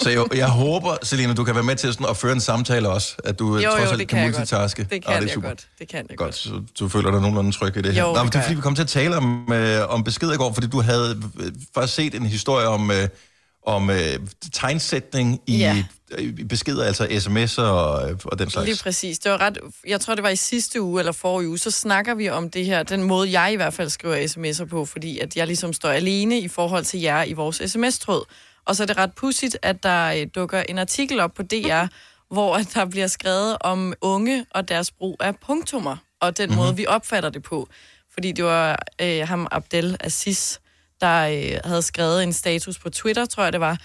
[0.03, 2.89] Så jeg, jeg håber, Selina, du kan være med til sådan at føre en samtale
[2.89, 4.39] også, at du Jo, trods jo, alt det kan kan jeg godt.
[4.41, 4.83] multitaske.
[4.91, 5.49] Det kan er jeg super.
[5.49, 5.67] godt.
[5.79, 6.35] Det kan jeg Godt, godt.
[6.35, 8.03] så du føler dig nogenlunde tryg i det her.
[8.03, 8.57] Jo, det men det er fordi, jeg.
[8.57, 11.53] vi kom til at tale om, øh, om beskeder i går, fordi du havde øh,
[11.75, 13.09] faktisk set en historie om, øh,
[13.67, 13.97] om øh,
[14.53, 15.85] tegnsætning i, Ja.
[16.19, 18.67] i beskeder, altså sms'er og, øh, og den slags.
[18.69, 19.19] Lige præcis.
[19.19, 22.15] Det var ret, jeg tror, det var i sidste uge eller forrige uge, så snakker
[22.15, 25.37] vi om det her, den måde, jeg i hvert fald skriver sms'er på, fordi at
[25.37, 28.25] jeg ligesom står alene i forhold til jer i vores sms-tråd.
[28.67, 31.87] Og så er det ret pudsigt, at der øh, dukker en artikel op på DR,
[32.31, 36.63] hvor der bliver skrevet om unge og deres brug af punktummer, og den mm-hmm.
[36.63, 37.69] måde, vi opfatter det på.
[38.13, 40.59] Fordi det var øh, ham, Abdel Aziz,
[41.01, 43.79] der øh, havde skrevet en status på Twitter, tror jeg det var,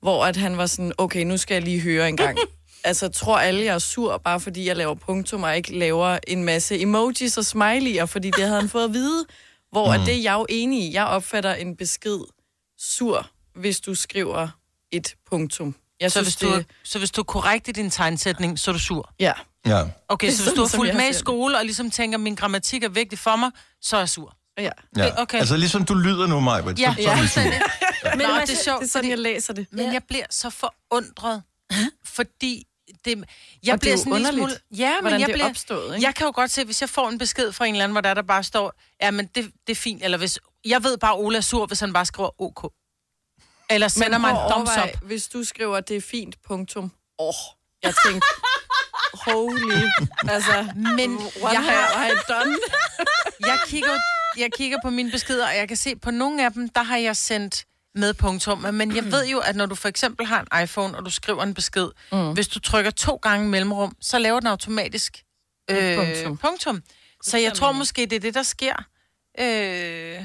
[0.00, 2.38] hvor at han var sådan, okay, nu skal jeg lige høre en gang.
[2.84, 6.44] altså, tror alle, jeg er sur, bare fordi jeg laver punktum, og ikke laver en
[6.44, 9.24] masse emojis og smiley'er, fordi det havde han fået at vide.
[9.70, 9.92] Hvor mm.
[9.92, 10.94] at det er jeg jo enig i.
[10.94, 12.18] Jeg opfatter en besked
[12.78, 14.48] sur, hvis du skriver
[14.92, 15.74] et punktum.
[16.00, 16.66] Jeg Så, synes, hvis du, det...
[16.84, 19.12] så hvis du er korrekt i din tegnsætning, så er du sur.
[19.20, 19.32] Ja.
[19.66, 19.82] Ja.
[20.08, 22.88] Okay, så hvis du har fulgt med i skole, og ligesom tænker, min grammatik er
[22.88, 24.36] vigtig for mig, så er jeg sur.
[24.58, 24.70] Ja.
[24.96, 25.22] Ja.
[25.22, 25.38] Okay.
[25.38, 26.62] Altså ligesom du lyder nu, Maja.
[26.78, 27.16] Ja, så, så er vi sur.
[27.16, 27.60] fuldstændig.
[28.16, 29.66] Men Nå, det- er sjovt, det er sådan, jeg læser det.
[29.70, 31.42] Men jeg bliver så forundret,
[32.04, 32.66] fordi
[33.04, 33.24] det, jeg Og
[33.64, 34.52] det er bliver jo sådan underligt, smule...
[34.76, 36.06] Ja, men jeg det er bliver, opstået, ikke?
[36.06, 38.00] Jeg kan jo godt se, hvis jeg får en besked fra en eller anden, hvor
[38.00, 40.38] der, der bare står, ja, men det, det er fint, eller hvis...
[40.64, 42.72] Jeg ved bare, at Ola er sur, hvis han bare skriver OK.
[43.70, 45.02] Eller sender mig en thumbs up.
[45.02, 46.92] Hvis du skriver, det er fint, punktum.
[47.18, 47.34] Åh, oh,
[47.82, 48.26] jeg tænkte,
[49.26, 49.82] holy,
[50.28, 51.20] altså, Men
[51.52, 52.56] jeg have har- I done?
[53.40, 53.98] jeg kigger,
[54.36, 56.96] jeg kigger på mine beskeder, og jeg kan se, på nogle af dem, der har
[56.96, 58.58] jeg sendt med punktum.
[58.58, 61.42] Men jeg ved jo, at når du for eksempel har en iPhone, og du skriver
[61.42, 62.32] en besked, mm.
[62.32, 65.22] hvis du trykker to gange mellemrum, så laver den automatisk
[65.70, 66.36] øh, punktum.
[66.36, 66.82] punktum.
[67.22, 68.74] Så jeg tror måske, det er det, der sker.
[69.40, 70.22] Øh.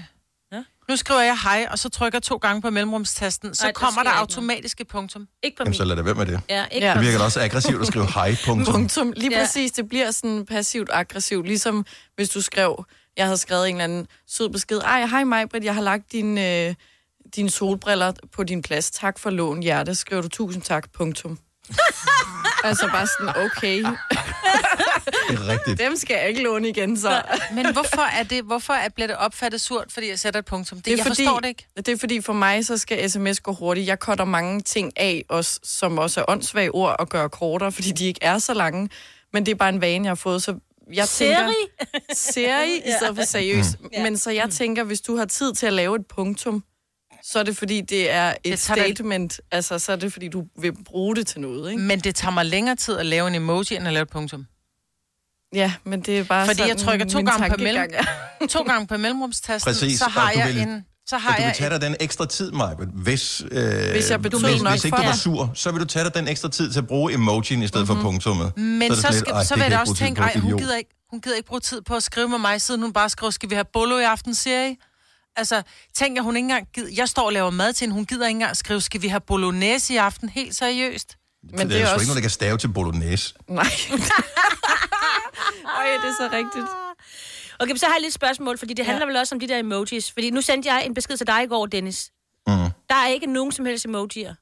[0.90, 4.04] Nu skriver jeg hej, og så trykker jeg to gange på mellemrumstasten, så Ej, kommer
[4.04, 5.28] der automatisk et punktum.
[5.44, 6.42] Ikke på Jamen, så lad det være med det.
[6.50, 6.94] Ja, ikke Ja.
[6.94, 8.74] Det virker da også aggressivt at skrive hej, punktum.
[8.76, 9.14] Punktum.
[9.16, 9.40] Lige Ja.
[9.44, 11.48] præcis, det bliver sådan passivt aggressivt.
[11.48, 12.86] Ligesom hvis du skrev,
[13.18, 14.78] jeg havde skrevet en eller anden sød besked.
[14.78, 16.76] Ej, hej mig, Britt, jeg har lagt din, øh,
[17.36, 18.92] dine solbriller på din plads.
[18.92, 19.96] Tak for lån, hjerte.
[19.96, 21.40] Skriver du tusind tak, punktum.
[22.64, 23.84] altså bare sådan, okay,
[25.30, 25.80] Det er rigtigt.
[25.80, 27.22] dem skal jeg ikke låne igen, så.
[27.54, 30.78] Men hvorfor er det, hvorfor er, bliver det opfattet surt, fordi jeg sætter et punktum?
[30.78, 31.66] Det, Det er jeg fordi, forstår det ikke.
[31.78, 33.88] Det er fordi, for mig, så skal sms gå hurtigt.
[33.88, 37.92] Jeg cutter mange ting af, også, som også er åndssvage ord, og gør kortere, fordi
[37.92, 38.90] de ikke er så lange.
[39.34, 40.56] Men det er bare en vane, jeg har fået, så
[40.94, 41.38] jeg tænker...
[42.14, 42.14] Seri?
[42.34, 43.76] Seri, i stedet for seriøst.
[43.94, 44.04] Ja.
[44.04, 46.64] Men så jeg tænker, hvis du har tid til at lave et punktum,
[47.24, 49.42] så er det fordi, det er et det- statement.
[49.52, 51.84] Altså, så er det fordi, du vil bruge det til noget, ikke?
[51.84, 54.46] Men det tager mig længere tid at lave en emoji, end at lave et punktum.
[55.54, 57.90] Ja, men det er bare Fordi jeg sådan, trykker to gange på mellem,
[58.50, 60.86] to gange på mellemrumstasten, Præcis, så har jeg vil- en...
[61.08, 63.92] Så har Og du vil jeg tage et, dig den ekstra tid, Maja, hvis, øh,
[63.92, 66.06] Hvis jeg betød hvis, nok hvis ikke for du var sur, så vil du tage
[66.06, 68.02] dig den ekstra tid til at bruge emojien i stedet mm-hmm.
[68.04, 68.58] for punktummet.
[68.58, 70.76] men så, lidt, skal, "Ej, så vil jeg jeg også tænke, ej, hun idiot." gider,
[70.76, 73.32] ikke, hun gider ikke bruge tid på at skrive med mig, siden hun bare skriver,
[73.32, 74.76] skal vi have bolo i aften, serie?
[75.36, 75.62] Altså,
[75.96, 78.28] tænk, at hun ikke engang gider, jeg står og laver mad til hende, hun gider
[78.28, 81.16] ikke engang skrive, skal vi have bolognese i aften, helt seriøst?
[81.44, 82.04] Men det, det er er sgu også...
[82.04, 83.34] ikke noget, der kan stave til bolognese.
[83.48, 83.64] Nej.
[85.80, 86.66] Øj, det er så rigtigt.
[87.60, 90.12] Okay, så har jeg lidt spørgsmål, fordi det handler vel også om de der emojis.
[90.12, 92.10] Fordi nu sendte jeg en besked til dig i går, Dennis.
[92.48, 92.54] Mm.
[92.90, 94.34] Der er ikke nogen som helst emojier.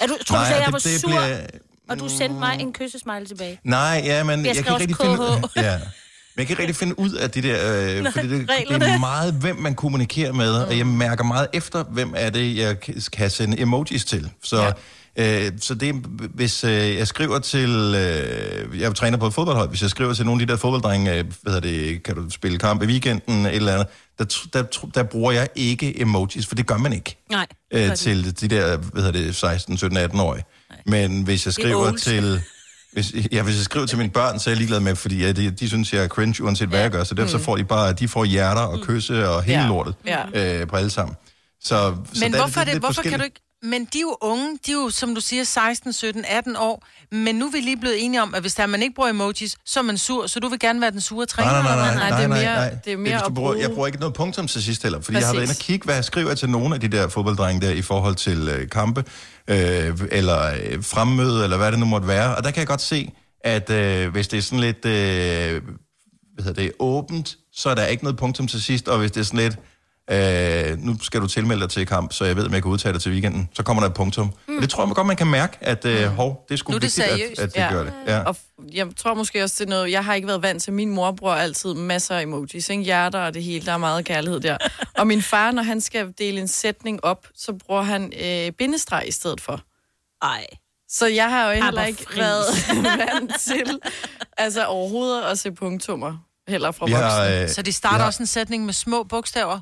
[0.00, 1.46] Er du, tror Nej, du, at jeg det- var det sur, bliver-
[1.88, 3.60] og du sendte mig en kyssesmiley tilbage?
[3.64, 5.56] Nej, ja, men Jeg jeg, skrev kan ikke rigtig finde KH.
[5.66, 5.78] ja.
[5.78, 8.82] Men jeg kan ikke rigtig finde ud af det der, øh, Nej, fordi det, det
[8.88, 12.80] er meget, hvem man kommunikerer med, og jeg mærker meget efter, hvem er det, jeg
[12.80, 14.30] kan- kan sende emojis til.
[14.42, 14.72] Så, ja.
[15.18, 15.94] Øh, så det
[16.34, 20.26] hvis øh, jeg skriver til, øh, jeg træner på et fodboldhold, hvis jeg skriver til
[20.26, 23.46] nogle af de der fodbolddrenge, øh, hvad hedder det, kan du spille kamp i weekenden,
[23.46, 23.86] eller andet,
[24.18, 24.62] der, der,
[24.94, 27.46] der bruger jeg ikke emojis, for det gør man ikke Nej.
[27.72, 30.44] øh, til de der, hvad hedder det, 16, 17, 18 årige.
[30.86, 32.42] Men hvis jeg Det er skriver til...
[32.92, 35.32] Hvis, ja, hvis jeg skriver til mine børn, så er jeg ligeglad med, fordi ja,
[35.32, 37.04] de, de synes, jeg er cringe, uanset hvad jeg gør.
[37.04, 39.66] Så derfor så får de bare, de får hjerter og kysse og hele Ja.
[39.68, 40.60] lortet Ja.
[40.60, 41.16] øh, på alle sammen.
[41.60, 43.40] Så, så Men der hvorfor, er det, lidt hvorfor kan du ikke...
[43.62, 46.86] Men de er jo unge, de er jo, som du siger, 16, 17, 18 år.
[47.12, 49.56] Men nu er vi lige blevet enige om, at hvis der man ikke bruger emojis,
[49.66, 51.52] så er man sur, så du vil gerne være den sure træner.
[51.52, 52.76] Nej, nej, nej, nej, Nej, nej, det er nej, mere- nej.
[52.84, 55.18] det er mere at bruger, bruge- Jeg bruger ikke noget punktum til sidst heller, fordi
[55.18, 55.66] jeg har været inde og Præcis.
[55.66, 58.68] kigge, hvad jeg skriver til nogle af de der fodbolddrenge der i forhold til øh,
[58.70, 59.04] kampe,
[59.50, 62.36] øh, eller øh, fremmøde, eller hvad det nu måtte være.
[62.36, 63.12] Og der kan jeg godt se,
[63.44, 65.62] at øh, hvis det er sådan lidt, øh,
[66.34, 69.20] hvad hedder det, åbent, så er der ikke noget punktum til sidst, og hvis det
[69.20, 69.56] er sådan lidt,
[70.10, 72.92] øh, nu skal du tilmelde dig til kamp, så jeg ved, om jeg kan udtage
[72.92, 74.32] dig til weekenden, så kommer der et punktum.
[74.48, 74.60] Mm.
[74.60, 76.80] Det tror jeg godt, man kan mærke, at øh, hov, det er sgu Nu er
[76.80, 77.40] det vigtigt, at, seriøst.
[77.40, 77.72] at det Ja.
[77.72, 77.92] gør det.
[78.06, 78.18] Ja.
[78.22, 78.36] Og
[78.72, 79.90] jeg tror måske også, det er noget...
[79.90, 80.72] Jeg har ikke været vant til...
[80.72, 82.82] Min mor bruger altid masser af emojis, ikke?
[82.82, 83.66] Hjerter og det hele.
[83.66, 84.56] Der er meget kærlighed der.
[84.98, 89.04] Og min far, når han skal dele en sætning op, så bruger han øh, bindestreg
[89.08, 89.60] i stedet for.
[90.22, 90.46] Ej.
[90.90, 92.44] Så jeg har jo heller ikke været
[93.12, 93.78] vant til
[94.36, 96.16] altså overhovedet at se punktummer.
[96.48, 97.08] Heller fra Vi voksne.
[97.08, 99.60] har, øh, Så de starter har, også en sætning med små bogstaver.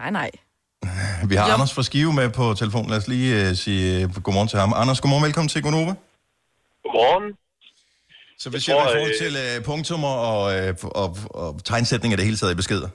[0.00, 0.30] Nej, nej.
[1.30, 1.54] Vi har Jo.
[1.56, 2.88] Anders fra Skive med på telefonen.
[2.92, 4.70] Lad os lige uh, sige uh, godmorgen til ham.
[4.82, 5.24] Anders, godmorgen.
[5.28, 5.94] Velkommen til Gonova.
[6.84, 7.26] Godmorgen.
[8.42, 11.08] Så hvis Jeg jeg, tror, i forhold øh, til uh, punktummer og, uh, og,
[11.40, 12.90] og tegnsætninger det hele taget i beskeder.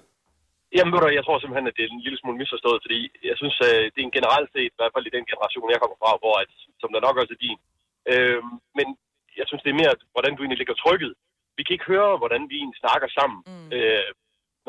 [0.76, 3.36] Jamen, ved du, jeg tror simpelthen, at det er en lille smule misforstået, fordi jeg
[3.42, 5.98] synes, at det er en generelt set, i hvert fald i den generation, jeg kommer
[6.04, 7.60] fra, hvor at, som der nok også er din.
[8.12, 8.42] Øh,
[8.78, 8.88] men
[9.40, 11.12] jeg synes, det er mere, hvordan du egentlig ligger trykket.
[11.58, 13.70] Vi kan ikke høre, hvordan vi egentlig snakker sammen, mm.
[13.78, 14.10] øh,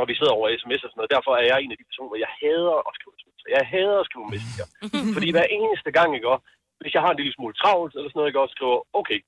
[0.00, 1.14] når vi sidder over sms og sådan noget.
[1.16, 3.40] Derfor er jeg en af de personer, jeg hader at skrive sms.
[3.56, 4.66] Jeg hader at skrive messenger.
[5.16, 6.46] fordi hver eneste gang, ikke, også,
[6.82, 9.18] hvis jeg har en lille smule travlt eller sådan noget, ikke, også skriver, okay.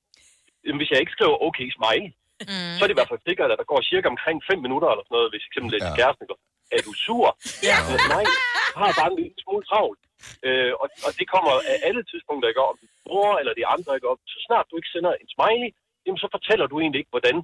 [0.65, 2.09] Jamen, hvis jeg ikke skriver okay smiley,
[2.49, 2.73] mm.
[2.75, 5.05] så er det i hvert fald sikkert, at der går cirka omkring 5 minutter eller
[5.05, 5.89] sådan noget, hvis eksempel er Ja.
[5.89, 5.97] ja.
[5.99, 6.37] kæresten, ikke?
[6.75, 7.27] er du sur?
[7.69, 7.77] Ja.
[8.13, 8.25] Nej,
[8.73, 10.01] jeg har bare en lille smule travlt.
[10.47, 12.61] Øh, og, og det kommer af alle tidspunkter, ikke?
[12.71, 14.09] Om din bror eller de andre, ikke?
[14.11, 15.69] Og så snart du ikke sender en smiley,
[16.05, 17.37] jamen så fortæller du egentlig ikke, hvordan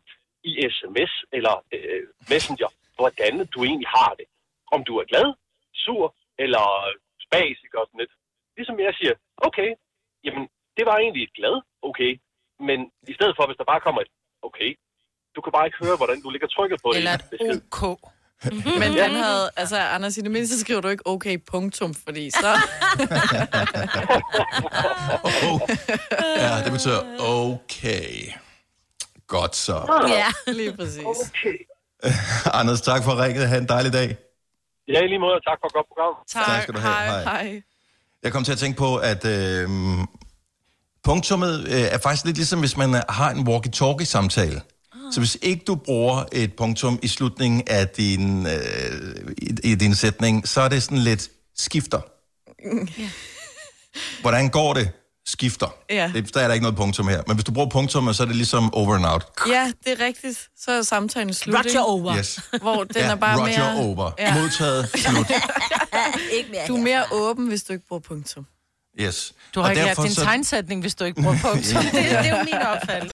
[0.49, 4.27] i sms eller øh, messenger hvordan du egentlig har det.
[4.75, 5.27] Om du er glad,
[5.83, 6.05] sur
[6.43, 6.65] eller
[7.25, 8.13] spasik og sådan lidt.
[8.57, 9.13] Ligesom jeg siger,
[9.47, 9.69] okay,
[10.25, 10.43] jamen,
[10.77, 11.55] det var egentlig et glad,
[11.89, 12.11] okay.
[12.67, 12.79] Men
[13.11, 14.11] i stedet for, hvis der bare kommer et,
[14.47, 14.69] okay,
[15.35, 16.97] du kan bare ikke høre, hvordan du ligger trykket på det.
[16.97, 17.63] Eller i et.
[17.71, 17.81] OK.
[18.81, 22.51] Men han havde, altså Anders, i det mindste skriver du ikke okay punktum, fordi så...
[26.43, 28.11] Ja, det betyder okay.
[29.27, 30.07] Godt så.
[30.07, 31.05] Ja, lige præcis.
[31.05, 31.57] Okay.
[32.59, 33.47] Anders, tak for ringet.
[33.49, 34.17] Ha' en dejlig dag.
[34.87, 36.13] Ja, i lige måde, tak for et godt program.
[36.27, 36.93] Tak skal du have.
[36.93, 37.23] Hej.
[37.23, 37.61] Hej.
[38.23, 39.69] Jeg kom til at tænke på, at øh,
[41.03, 44.61] punktummet øh, er faktisk lidt ligesom, hvis man øh, har en walkie-talkie-samtale.
[45.11, 49.95] Så hvis ikke du bruger et punktum i slutningen af din, øh, i, i din
[49.95, 52.01] sætning, så er det sådan lidt skifter.
[54.21, 54.91] Hvordan går det?
[55.25, 55.67] Skifter.
[55.89, 56.11] Ja.
[56.15, 57.21] Det, der er der ikke noget punktum her.
[57.27, 59.25] Men hvis du bruger punktummet, så er det ligesom over and out.
[59.49, 60.47] Ja, det er rigtigt.
[60.59, 61.55] Så er samtalen slut.
[61.55, 62.17] Roger over.
[62.17, 62.39] Yes.
[62.61, 63.83] Hvor den ja, er bare Roger mere...
[63.85, 64.11] over.
[64.19, 64.33] Ja.
[64.41, 64.89] Modtaget.
[64.95, 65.31] Slut.
[66.37, 68.45] ikke mere Du er mere åben, hvis du ikke bruger punktum.
[69.01, 69.33] Yes.
[69.55, 71.81] Du har Og ikke lært derfor din så- tegnsætning, hvis du ikke bruger punktum.
[71.83, 73.13] det, det er jo min opfattelse.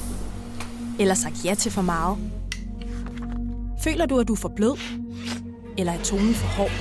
[0.99, 2.17] Eller sagt ja til for meget?
[3.83, 4.77] Føler du, at du er for blød?
[5.77, 6.71] Eller er tonen for hård?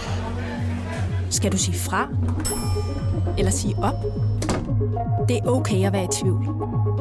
[1.30, 2.08] Skal du sige fra?
[3.38, 3.94] Eller sige op?
[5.28, 6.46] Det er okay at være i tvivl.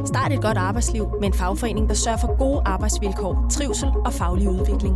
[0.06, 4.50] Start et godt arbejdsliv med en fagforening, der sørger for gode arbejdsvilkår, trivsel og faglig
[4.50, 4.96] udvikling.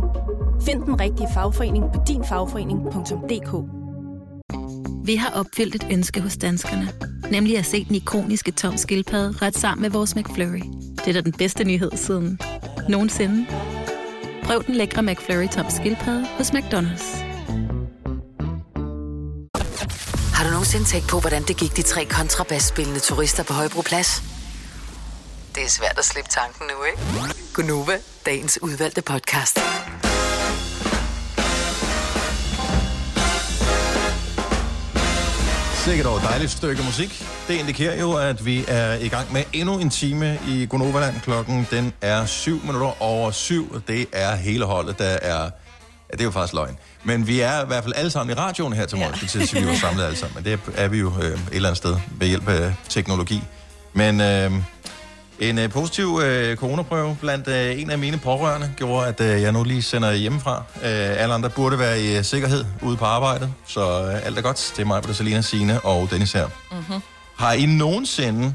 [0.62, 3.52] Find den rigtige fagforening på dinfagforening.dk
[5.06, 6.88] Vi har opfyldt et ønske hos danskerne.
[7.30, 10.62] Nemlig at se den ikoniske tom skildpadde ret sammen med vores McFlurry.
[11.04, 12.40] Det er da den bedste nyhed siden
[12.88, 13.46] nogensinde.
[14.44, 17.24] Prøv den lækre McFlurry tom skildpadde hos McDonald's.
[20.34, 24.22] Har du nogensinde tænkt på, hvordan det gik de tre kontrabasspillende turister på Højbroplads?
[25.54, 26.98] Det er svært at slippe tanken nu, ikke?
[27.54, 29.58] Gunova, dagens udvalgte podcast.
[35.84, 37.24] Sikkert over dejligt stykke musik.
[37.48, 41.20] Det indikerer jo, at vi er i gang med endnu en time i Gonoverland.
[41.20, 43.82] Klokken den er 7 minutter over 7.
[43.88, 45.42] Det er hele holdet, der er...
[45.42, 46.78] Ja, det er jo faktisk løgn.
[47.04, 49.26] Men vi er i hvert fald alle sammen i radioen her til morgen, ja.
[49.26, 50.34] til at vi er samlet alle sammen.
[50.34, 53.42] Men det er vi jo øh, et eller andet sted ved hjælp af teknologi.
[53.92, 54.52] Men øh,
[55.40, 59.52] en øh, positiv øh, coronaprøve blandt øh, en af mine pårørende gjorde, at øh, jeg
[59.52, 60.62] nu lige sender hjemmefra.
[60.76, 64.42] Øh, alle andre burde være i øh, sikkerhed ude på arbejdet, så øh, alt er
[64.42, 64.72] godt.
[64.76, 66.46] Det er mig, Britta, Selina, Signe og Dennis her.
[66.72, 67.00] Mm-hmm.
[67.36, 68.54] Har I nogensinde...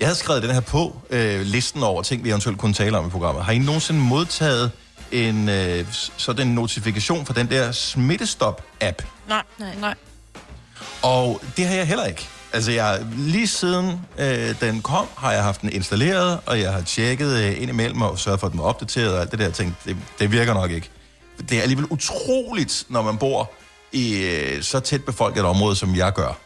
[0.00, 3.06] Jeg havde skrevet den her på, øh, listen over ting, vi eventuelt kunne tale om
[3.06, 3.44] i programmet.
[3.44, 4.70] Har I nogensinde modtaget
[5.12, 5.86] en øh,
[6.16, 9.06] sådan notifikation fra den der Smittestop-app?
[9.28, 9.94] Nej, nej, nej.
[11.02, 12.28] Og det har jeg heller ikke.
[12.54, 16.82] Altså, jeg, lige siden øh, den kom, har jeg haft den installeret, og jeg har
[16.82, 19.44] tjekket øh, indimellem og sørget for, at den var opdateret og alt det der.
[19.44, 20.90] Jeg tænkte, det, det virker nok ikke.
[21.48, 23.50] Det er alligevel utroligt, når man bor
[23.92, 26.38] i øh, så tæt befolket et område, som jeg gør,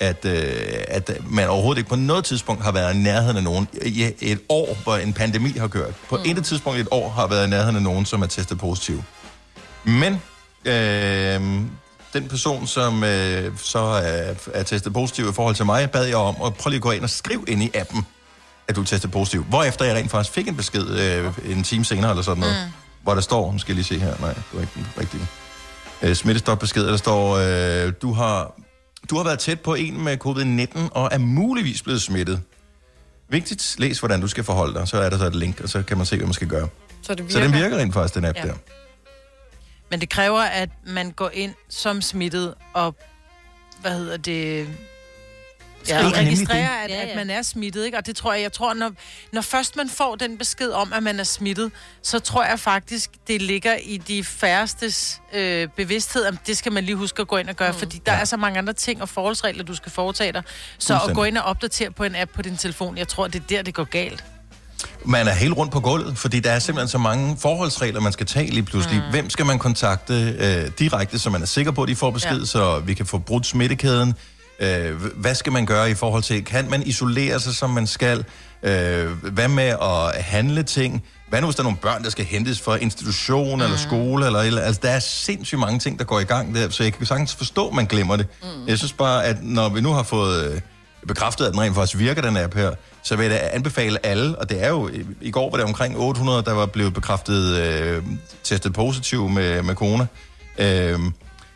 [0.00, 3.68] at, øh, at man overhovedet ikke på noget tidspunkt har været i nærheden af nogen.
[3.82, 5.94] I et år, hvor en pandemi har kørt.
[6.08, 6.22] På mm.
[6.26, 9.02] intet tidspunkt i et år har været i nærheden af nogen, som er testet positiv.
[9.84, 10.12] Men
[10.64, 11.62] øh,
[12.12, 16.16] den person, som øh, så er, er testet positiv i forhold til mig, bad jeg
[16.16, 18.06] om at prøve lige at gå ind og skrive ind i appen,
[18.68, 19.44] at du er testet positiv.
[19.44, 22.72] Hvorefter jeg rent faktisk fik en besked øh, en time senere eller sådan noget, mm.
[23.02, 25.26] hvor der står, nu skal jeg lige se her, nej, det var ikke den rigtige,
[26.02, 27.36] øh, smittestopbesked, der står,
[27.86, 28.54] øh, du har
[29.10, 32.40] du har været tæt på en med covid-19 og er muligvis blevet smittet.
[33.28, 35.82] Vigtigt, læs hvordan du skal forholde dig, så er der så et link, og så
[35.82, 36.68] kan man se, hvad man skal gøre.
[37.02, 38.38] Så, det Så den virker rent faktisk, den app.
[38.38, 38.42] Ja.
[38.42, 38.54] der.
[39.92, 42.94] Men det kræver, at man går ind som smittet og,
[43.80, 44.68] hvad hedder det,
[45.88, 47.08] Ja, nemlig registrerer, at, Ja, ja.
[47.08, 47.98] at man er smittet, ikke?
[47.98, 48.92] Og det tror jeg, jeg tror, når,
[49.32, 53.10] når først man får den besked om, at man er smittet, så tror jeg faktisk,
[53.28, 57.36] det ligger i de færstes øh, bevidsthed, at det skal man lige huske at gå
[57.36, 57.78] ind og gøre, mm.
[57.78, 58.20] fordi der ja.
[58.20, 60.42] er så mange andre ting og forholdsregler, du skal foretage dig.
[60.78, 63.42] Så at gå ind og opdatere på en app på din telefon, jeg tror, det
[63.42, 64.24] er der, det går galt.
[65.04, 68.26] Man er helt rundt på gulvet, fordi der er simpelthen så mange forholdsregler, man skal
[68.26, 68.98] tage lige pludselig.
[68.98, 69.10] Mm.
[69.10, 72.38] Hvem skal man kontakte øh, direkte, så man er sikker på, at de får besked,
[72.38, 72.44] Ja.
[72.46, 74.14] så vi kan få brudt smittekæden?
[74.60, 78.24] Øh, hvad skal man gøre i forhold til, kan man isolere sig, som man skal?
[78.62, 81.02] Øh, hvad med at handle ting?
[81.28, 83.62] Hvad nu, hvis der er nogle børn, der skal hentes fra institution mm.
[83.62, 84.26] eller skole?
[84.26, 86.92] Eller, eller, altså, der er sindssygt mange ting, der går i gang der, så jeg
[86.92, 88.26] kan sagtens forstå, at man glemmer det.
[88.42, 88.48] Mm.
[88.68, 90.60] Jeg synes bare, at når vi nu har fået øh,
[91.08, 92.70] bekræftet, at den rent faktisk virker, den app her,
[93.02, 95.96] så vil jeg da anbefale alle, og det er jo, i- går var det omkring
[95.98, 98.02] 800, der var blevet bekræftet øh,
[98.44, 100.06] testet positiv med, med corona.
[100.58, 100.98] Øh,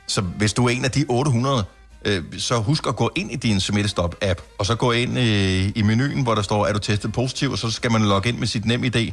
[0.07, 1.65] så hvis du er en af de 800,
[2.05, 5.83] øh, så husk at gå ind i din Smittestop-app, og så gå ind i, i
[5.83, 8.47] menuen, hvor der står, er du testet positiv, og så skal man logge ind med
[8.47, 9.13] sit nem ID.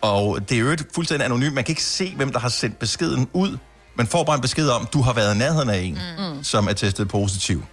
[0.00, 1.54] Og det er jo et fuldstændig anonymt.
[1.54, 3.56] Man kan ikke se, hvem der har sendt beskeden ud.
[3.96, 6.44] Man får bare en besked om, du har været i nærheden af en, mm.
[6.44, 7.64] som er testet positiv.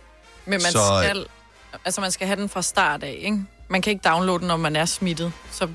[0.46, 1.26] Men man Så, øh, skal,
[1.86, 3.46] altså man skal have den fra start af, ikke?
[3.70, 5.32] Man kan ikke downloade den, når man er smittet.
[5.52, 5.68] Så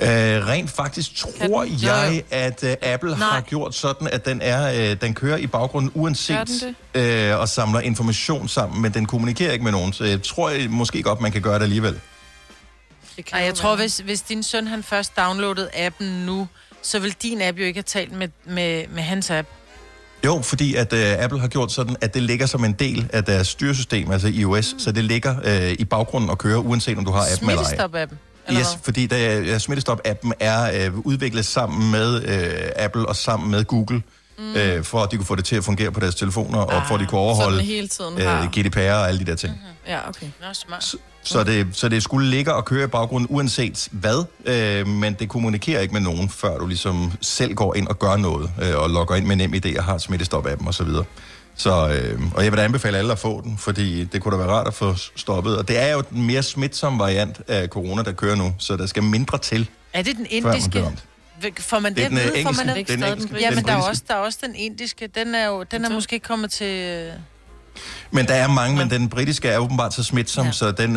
[0.00, 0.08] Øh,
[0.46, 1.78] rent faktisk tror den?
[1.82, 3.28] jeg, at uh, Apple Nej.
[3.28, 7.80] har gjort sådan, at den, er, uh, den kører i baggrunden uanset uh, og samler
[7.80, 11.32] information sammen, men den kommunikerer ikke med nogen, så jeg tror jeg, måske godt, man
[11.32, 12.00] kan gøre det alligevel.
[13.32, 16.48] Nej, jeg tror, hvis, hvis din søn han først downloadede appen nu,
[16.82, 19.48] så vil din app jo ikke have talt med, med, med hans app.
[20.26, 23.24] Jo, fordi at uh, Apple har gjort sådan, at det ligger som en del af
[23.24, 24.78] deres styresystem, altså iOS, mm.
[24.78, 27.68] så det ligger uh, i baggrunden og kører, uanset om du har appen eller ej.
[27.68, 28.16] Smittestop-appen.
[28.46, 28.80] eller Yes, hvad?
[28.82, 34.02] fordi der, ja, Smittestop-appen er øh, udviklet sammen med øh, Apple og sammen med Google,
[34.38, 34.54] mm.
[34.54, 36.94] øh, for at de kunne få det til at fungere på deres telefoner, og for
[36.94, 39.52] at de kunne overholde så den hele tiden øh, GDPR og alle de der ting.
[39.52, 39.92] Mm-hmm.
[39.92, 40.26] Ja, okay.
[40.26, 40.84] Nå, smart.
[40.84, 45.14] Så, så, det, så det skulle ligge og køre i baggrunden uanset hvad, øh, men
[45.14, 48.76] det kommunikerer ikke med nogen, før du ligesom selv går ind og gør noget, øh,
[48.78, 50.88] og logger ind med NemID og har Smittestop-appen osv.
[51.58, 54.36] Så, øh, og jeg vil da anbefale alle at få den, fordi det kunne da
[54.44, 55.58] være rart at få stoppet.
[55.58, 58.86] Og det er jo den mere smitsomme variant af corona, der kører nu, så der
[58.86, 60.84] skal mindre til, Er det den man indiske?
[61.40, 62.42] Vil- Får man Det det, den, øh, vide?
[62.44, 63.40] Får man at- Det er den engelske.
[63.40, 65.06] Ja, Den men der er, også, der er også den indiske.
[65.06, 67.10] Den er jo den er måske kommet til...
[68.10, 70.52] Men der er mange, men den britiske er åbenbart så smitsom, ja.
[70.52, 70.90] så den,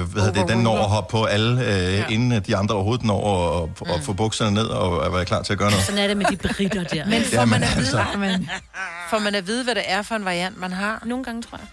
[0.00, 2.04] hvad hedder det, den når at hoppe på alle, øh, ja.
[2.06, 5.24] inden at de andre overhovedet når at, at, at få bukserne ned og at være
[5.24, 5.84] klar til at gøre noget.
[5.84, 7.06] Sådan er det med de britter der.
[7.06, 8.18] Men får, Jamen, man at vide, altså.
[8.18, 8.48] man,
[9.10, 11.02] får man at vide, hvad det er for en variant, man har?
[11.06, 11.66] Nogle gange, tror jeg.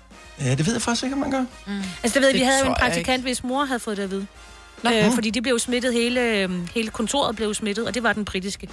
[0.47, 1.45] Ja, det ved jeg faktisk ikke, om man gør.
[1.67, 1.73] Mm.
[2.03, 4.03] Altså, det ved jeg, vi Det havde jo en praktikant, hvis mor havde fået det
[4.03, 4.25] at vide.
[4.83, 4.89] Nå.
[4.91, 5.11] Øh, Mm.
[5.13, 8.67] fordi de blev smittet, hele, øh, hele kontoret blev smittet, og det var den britiske.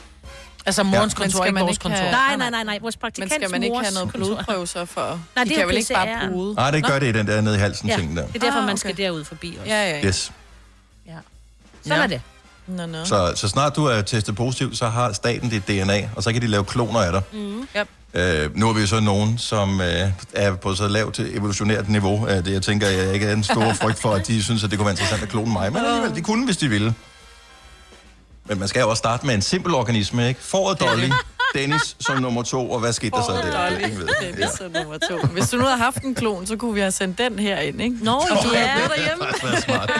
[0.66, 1.98] Altså morens Men kontor, skal ikke man vores ikke kontor.
[1.98, 2.78] have- Nej, nej, nej, nej.
[2.82, 5.20] Vores Men praktikants skal man ikke have noget blodprøve så for...
[5.34, 6.54] Nej, de det er kan vel ikke bare bruge...
[6.54, 8.26] Nej, det gør det i den der nede i halsen Ja, ting der.
[8.26, 9.70] det er derfor, Ah, man skal derud forbi også.
[9.72, 10.04] Ja, ja, ja.
[10.06, 10.32] Yes.
[11.86, 12.20] Sådan er det.
[12.66, 13.04] Nå, nå.
[13.04, 16.42] Så, så snart du er testet positiv, så har staten dit DNA, og så kan
[16.42, 17.22] de lave kloner af dig.
[17.32, 17.68] Mm.
[17.76, 17.88] Yep.
[18.14, 22.24] Øh, nu er vi jo så nogen, som øh, er på så lavt evolutionært niveau,
[22.26, 24.78] at jeg tænker, jeg ikke er en stor frygt for, at de synes, at det
[24.78, 25.72] kunne være interessant at klone mig.
[25.72, 26.94] Men alligevel, de kunne, hvis de ville.
[28.48, 30.40] Men man skal jo også starte med en simpel organisme, ikke?
[30.40, 31.10] Fåret Dolly,
[31.54, 33.68] Dennis som nummer to, og hvad skete der så der?
[33.70, 33.82] Dolly.
[33.84, 34.08] Ingen ved.
[34.36, 35.26] Det er så nummer to.
[35.26, 37.82] Hvis du nu havde haft en klon, så kunne vi have sendt den her ind,
[37.82, 37.96] ikke?
[38.02, 39.24] Nå, Åh, ja, det derhjemme.
[39.24, 39.90] faktisk været smart.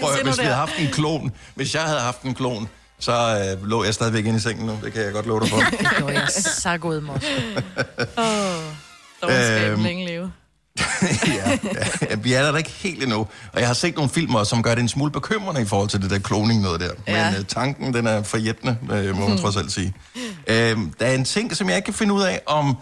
[0.00, 3.12] Prøv, at hvis vi havde haft en klon, hvis jeg havde haft en klon, så
[3.62, 4.78] øh, lå jeg stadigvæk inde i sengen nu.
[4.84, 5.56] Det kan jeg godt love dig for.
[5.80, 7.14] Det gjorde jeg så god mor.
[8.18, 8.64] Åh,
[9.22, 9.82] dovenskaben Øhm.
[9.82, 10.32] længe leve.
[11.26, 11.58] ja,
[12.10, 13.18] ja, vi er der ikke helt endnu.
[13.52, 16.02] Og jeg har set nogle filmer, som gør det en smule bekymrende i forhold til
[16.02, 16.90] det der kloning noget der.
[17.06, 17.30] Ja.
[17.30, 19.94] Men uh, tanken, den er forjættende, uh, må man trods alt sige.
[20.16, 22.76] Uh, der er en ting, som jeg ikke kan finde ud af, om,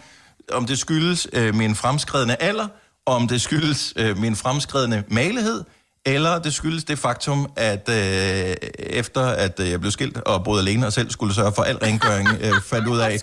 [0.53, 2.69] om det skyldes uh, min fremskredende alder,
[3.07, 5.65] om det skyldes uh, min fremskredende malighed,
[6.07, 10.61] eller det skyldes det faktum, at øh, efter at øh, jeg blev skilt og boede
[10.61, 13.19] alene og selv skulle sørge for al rengøring, øh, fandt ud af,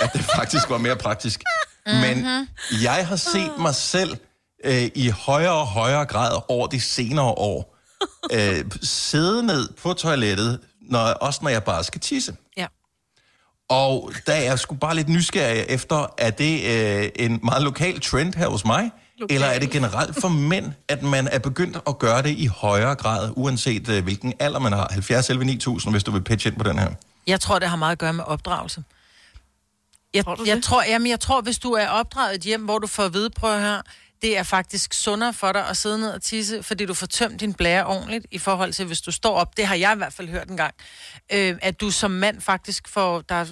[0.00, 1.42] at det faktisk var mere praktisk.
[1.86, 2.26] Men
[2.82, 4.16] jeg har set mig selv
[4.64, 7.78] øh, i højere og højere grad over de senere år
[8.32, 12.36] øh, sidde ned på toilettet, når, også når jeg bare skal tisse.
[12.56, 12.66] Ja.
[13.68, 18.00] Og der er jeg sgu bare lidt nysgerrig efter, er det øh, en meget lokal
[18.00, 18.90] trend her hos mig?
[19.18, 19.34] Lokal.
[19.34, 22.94] Eller er det generelt for mænd, at man er begyndt at gøre det i højere
[22.94, 24.88] grad, uanset øh, hvilken alder man har?
[24.90, 26.88] 70 11 9000, hvis du vil pitche ind på den her.
[27.26, 28.82] Jeg tror, det har meget at gøre med opdragelse.
[30.14, 33.02] Jeg, tror, jeg, tror, jamen, jeg tror, hvis du er opdraget hjem, hvor du får
[33.02, 33.82] at vide, prøv her,
[34.22, 37.40] det er faktisk sundere for dig at sidde ned og tisse, fordi du får tømt
[37.40, 39.56] din blære ordentligt i forhold til, hvis du står op.
[39.56, 40.74] Det har jeg i hvert fald hørt en gang.
[41.32, 43.20] Øh, at du som mand faktisk får...
[43.20, 43.46] Der er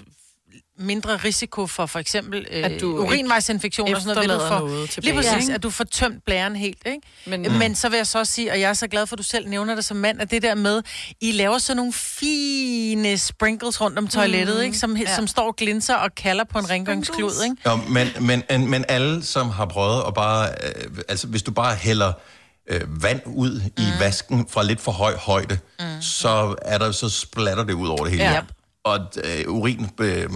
[0.81, 4.31] mindre risiko for for eksempel øh, At du urinvejsinfektion og sådan noget.
[4.31, 6.79] ved du får- noget tilbage, Lige præcis, at du får tømt blæren helt.
[6.87, 7.01] Ikke?
[7.27, 9.15] Men- Men, Men så vil jeg så også sige, og jeg er så glad for,
[9.15, 10.83] at du selv nævner det som mand, at det der med,
[11.21, 14.79] I laver sådan nogle fine sprinkles rundt om toilettet, Mm, ikke?
[14.79, 15.03] Som, ja.
[15.09, 15.15] ja.
[15.17, 17.33] som står og glinser og kalder på en rengøringsklud.
[17.45, 17.57] Ikke?
[17.67, 20.49] Jo, men, men, men, men alle, som har prøvet at bare...
[20.49, 22.13] Øh, altså, hvis du bare hælder
[22.71, 25.87] øh, vand ud i vasken fra lidt for høj højde, mm.
[26.03, 28.25] så er der så splatter det ud over det hele.
[28.25, 28.41] Ja.
[28.85, 30.29] Og øh, urin øh,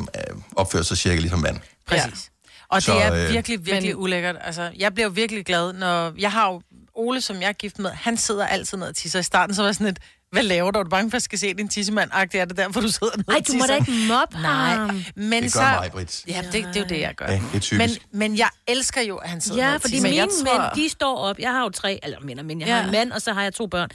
[0.56, 1.56] opfører sig cirka ligesom vand.
[1.86, 2.30] Præcis.
[2.68, 4.36] Og det Så, er øh, virkelig, virkelig ulækkert.
[4.40, 6.12] Altså, jeg bliver jo virkelig glad, når...
[6.18, 6.62] Jeg har jo
[6.96, 9.18] Ole, som jeg er gift med, han sidder altid ned og tisser.
[9.18, 9.98] I starten så var jeg sådan et,
[10.32, 10.78] hvad laver du?
[10.78, 12.10] Er du bange for, at jeg skal se din tissemand?
[12.12, 15.04] Agtigt er det derfor, du sidder ned Ej, du må da ikke mobbe Nej, ham.
[15.16, 15.58] men Det så...
[15.60, 16.24] gør mig, Britt.
[16.28, 17.26] Ja, det, det er jo det, jeg gør.
[17.26, 18.02] Ja, det er typisk.
[18.12, 20.88] Men, men jeg elsker jo, at han sidder ned Ja, og fordi mine mænd, de
[20.88, 21.38] står op.
[21.38, 22.84] Jeg har jo tre, eller mener, men jeg har Ja.
[22.84, 23.88] en mand, og så har jeg to børn.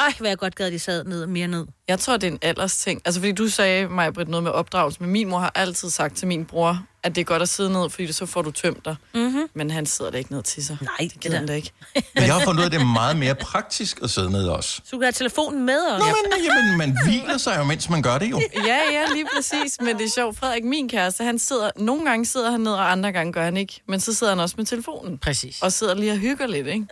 [0.00, 1.66] Ej, hvad jeg godt gad, de sad ned mere ned.
[1.88, 3.02] Jeg tror, det er en alders ting.
[3.04, 6.16] Altså, fordi du sagde, mig, Britt, noget med opdragelse, men min mor har altid sagt
[6.16, 8.84] til min bror, at det er godt at sidde ned, fordi så får du tømt
[8.84, 8.96] dig.
[9.14, 9.42] Mm-hmm.
[9.54, 10.78] Men han sidder da ikke ned til sig.
[10.80, 11.70] Nej, det gider han da ikke.
[12.14, 14.48] Men jeg har fundet ud af, at det er meget mere praktisk at sidde ned
[14.48, 14.70] også.
[14.70, 15.98] Så du kan have telefonen med os.
[16.00, 18.40] Nå, men jamen, man hviler sig jo, mens man gør det jo.
[18.66, 19.80] Ja, ja, lige præcis.
[19.80, 20.38] Men det er sjovt.
[20.38, 21.70] Frederik, min kæreste, han sidder...
[21.76, 23.80] Nogle gange sidder han ned, og andre gange gør han ikke.
[23.88, 25.18] Men så sidder han også med telefonen.
[25.18, 25.62] Præcis.
[25.62, 26.86] Og sidder lige og hygger lidt, ikke?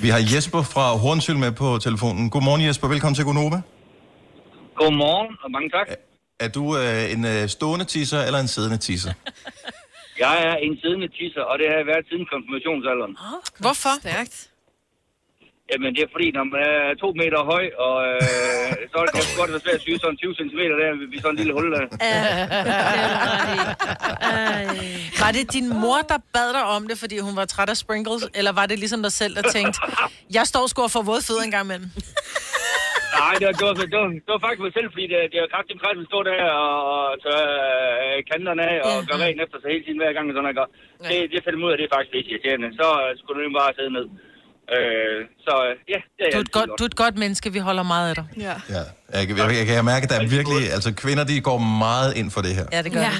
[0.00, 2.30] Vi har Jesper fra Hornsyl med på telefonen.
[2.30, 3.60] Godmorgen Jesper, velkommen til Gonova.
[4.74, 5.86] Godmorgen, og mange tak.
[6.40, 9.12] Er du øh, en øh, stående tisser eller en siddende tisser?
[10.18, 13.16] Jeg er en siddende tisser, og det har jeg været siden konfirmationsalderen.
[13.58, 13.94] Hvorfor?
[14.00, 14.50] Stærkt.
[15.70, 19.12] Jamen, det er fordi, når man er to meter høj, og øh, så er det
[19.18, 21.66] godt, godt være svært at syge sådan 20 cm der ved sådan en lille hul
[21.74, 21.84] der.
[25.22, 28.22] Var det din mor, der bad dig om det, fordi hun var træt af sprinkles,
[28.38, 29.78] eller var det ligesom dig selv, der tænkte,
[30.38, 31.88] jeg står sgu og får våde fødder en gang imellem?
[33.20, 35.38] Nej, det var, det var, det var, det var faktisk mig selv, fordi det, det
[35.44, 37.50] var kraftigt træt, at stå der og, og tørre
[38.04, 40.26] øh, kanterne af og gøre rent efter sig hele tiden hver gang.
[40.26, 40.70] Sådan, noget.
[41.08, 42.68] det, det fandt jeg ud af, det er faktisk lidt irriterende.
[42.80, 44.06] Så øh, skulle du bare sidde ned.
[44.76, 47.52] Øh, så øh, ja, det er Du er, et godt, du er et godt menneske,
[47.52, 48.26] vi holder meget af dig.
[48.46, 48.54] Ja.
[48.76, 48.82] Ja.
[49.18, 50.72] Jeg, kan- jeg, jeg kan mærke, at der er virkelig...
[50.76, 52.66] Altså, kvinder, de går meget ind for det her.
[52.72, 53.12] Ja, det gør ja.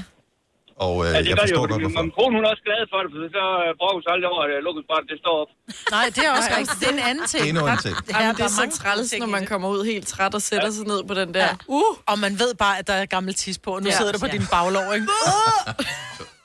[0.87, 2.03] Og øh, Ja, det jeg gør det jo, forstår godt, hvorfor.
[2.03, 4.29] min kone hun er også glad for det, for så øh, brokker hun sig aldrig
[4.33, 4.83] over, at lukket
[5.13, 5.51] det står op.
[5.97, 6.79] Nej, det er også rigtigt.
[6.81, 7.43] Det er en anden ting.
[7.49, 7.95] Endnu en ting.
[7.97, 10.71] Ja, Jamen, det er er så træls, når man kommer ud helt træt og sætter
[10.77, 11.49] sig ned på den der.
[11.79, 11.93] Uh!
[12.11, 13.97] Og man ved bare, at der er gammel tis på, og nu Ja.
[13.99, 14.33] sidder du på Ja.
[14.37, 15.07] din baglov, ikke?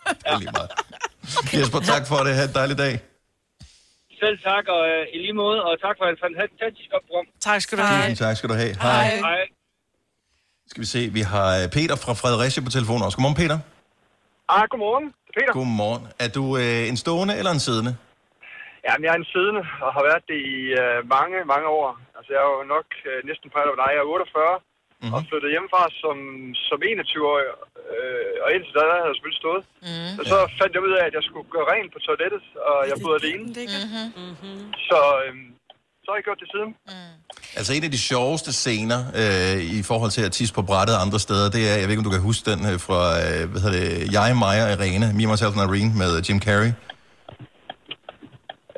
[0.08, 0.70] Det er lige meget.
[1.54, 2.32] Jesper, tak for det.
[2.40, 2.94] Ha' en dejlig dag.
[4.22, 7.26] Selv tak, og øh, i lige måde, og tak for et fantastisk program.
[7.50, 8.02] Tak skal du have.
[8.02, 8.74] Tusind tak skal du have.
[8.86, 9.06] Hej.
[9.28, 9.42] Hej.
[10.72, 13.18] Skal vi se, vi har øh, Peter fra Fredericia på telefonen også.
[13.18, 13.58] Godmorgen, Peter.
[14.56, 15.06] Ah, godmorgen.
[15.30, 15.52] Er Peter.
[15.60, 16.04] Godmorgen.
[16.24, 17.94] Er du øh, en stående eller en siddende?
[18.86, 21.88] Jamen, jeg er en siddende, og har været det i øh, mange, mange år.
[22.18, 23.90] Altså, jeg er jo nok øh, næsten på alder dig.
[23.96, 24.56] Jeg er 48,
[25.02, 25.16] mm-hmm.
[25.16, 26.18] og flyttede hjemmefra som,
[26.68, 27.46] som 21-årig.
[27.94, 29.64] Øh, og indtil da havde jeg selvfølgelig stået.
[29.88, 30.14] Mm.
[30.20, 32.96] Og så fandt jeg ud af, at jeg skulle gøre rent på toilettet, og jeg
[33.04, 33.46] boede alene.
[34.28, 34.60] Mm-hmm.
[34.90, 35.34] Så, øh,
[36.04, 36.72] så har jeg gjort det siden.
[37.60, 41.20] Altså en af de sjoveste scener øh, i forhold til at tisse på brættet andre
[41.26, 43.60] steder, det er, jeg ved ikke om du kan huske den øh, fra, øh, hvad
[43.64, 46.72] hedder det, Jeg, Maja og Irene, Me, Myself and Irene med Jim Carrey.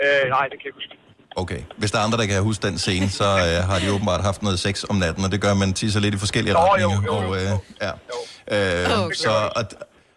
[0.03, 0.99] Øh, nej, det kan jeg ikke huske.
[1.36, 1.62] Okay.
[1.78, 4.42] Hvis der er andre, der kan huske den scene, så øh, har de åbenbart haft
[4.44, 6.98] noget sex om natten, og det gør, at man tisser lidt i forskellige Nå, retninger.
[7.10, 7.52] jo, jo, og, øh,
[7.86, 7.92] ja.
[8.56, 9.16] Øh, Okay.
[9.26, 9.64] så, og,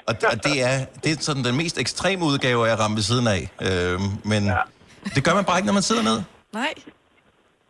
[0.09, 3.07] og, og det, er, det er sådan den mest ekstreme udgave af at ramme ved
[3.11, 3.43] siden af.
[3.67, 3.97] Øh,
[4.33, 4.63] men ja.
[5.15, 6.19] det gør man bare ikke, når man sidder ned.
[6.61, 6.73] Nej.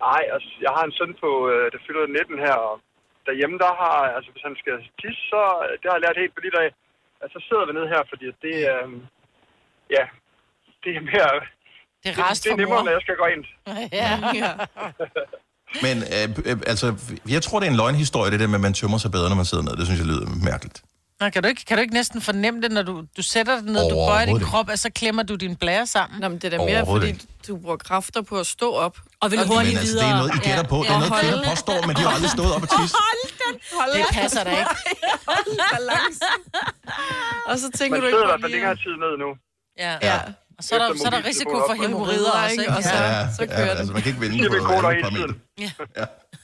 [0.09, 2.75] Nej, altså, jeg har en søn på, øh, der fylder 19 her, og
[3.29, 6.35] derhjemme, der har, altså, hvis han skal tisse, så øh, det har jeg lært helt
[6.37, 6.69] på lidt af,
[7.23, 8.93] at så sidder vi ned her, fordi at det er, øh,
[9.97, 10.05] ja,
[10.83, 11.33] det er mere,
[12.05, 13.45] det er, det, det er nemmere, når jeg skal gå ind.
[14.01, 14.19] Ja.
[14.35, 14.53] ja.
[15.83, 16.95] Men øh, øh, altså,
[17.29, 19.37] jeg tror, det er en løgnhistorie, det der med, at man tømmer sig bedre, når
[19.37, 19.77] man sidder ned.
[19.77, 20.83] Det synes jeg lyder mærkeligt.
[21.21, 23.71] Nå, kan, du ikke, kan du ikke næsten fornemme det, når du, du sætter dig
[23.73, 24.47] ned, du bøjer din ikke.
[24.47, 26.21] krop, og så klemmer du din blære sammen?
[26.21, 27.11] Nå, men det er da mere, fordi
[27.49, 28.97] du bruger kræfter på at stå op.
[29.21, 30.77] Og vil hurtigt altså, det er noget, I gætter på.
[30.77, 32.97] Det er noget, kvinder påstår, men de har aldrig stået op og tisse.
[33.79, 34.75] Hold Det passer da ikke.
[35.31, 36.39] Hold balancen.
[37.51, 39.29] Og så tænker Man du sidder i ikke hvert fald længere tid ned nu.
[39.85, 39.93] Ja.
[40.09, 40.19] Ja.
[40.63, 42.73] Og så er der, så er der risiko for hemorrider også, ikke?
[42.73, 45.35] Og så, Ja, så kører ja, altså, man kan ikke vinde på alle parametre.
[45.59, 45.71] Ja.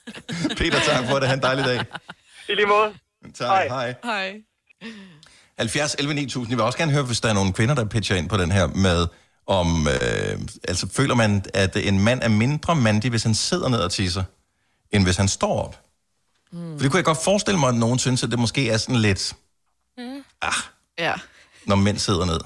[0.58, 1.28] Peter, tak for det.
[1.28, 1.84] Ha' en dejlig dag.
[2.48, 2.94] I lige måde.
[3.34, 3.68] Tak, Hej.
[3.68, 3.94] hej.
[4.04, 4.40] Hej.
[5.58, 6.50] 70 11 9000.
[6.50, 8.52] Jeg vil også gerne høre, hvis der er nogle kvinder, der pitcher ind på den
[8.52, 9.06] her med,
[9.46, 10.38] om, øh,
[10.68, 14.24] altså føler man, at en mand er mindre mandig, hvis han sidder ned og tisser,
[14.90, 15.80] end hvis han står op?
[16.52, 16.72] Mm.
[16.72, 18.96] For det kunne jeg godt forestille mig, at nogen synes, at det måske er sådan
[18.96, 19.34] lidt,
[20.98, 21.14] Ja,
[21.66, 22.40] når mænd sidder ned.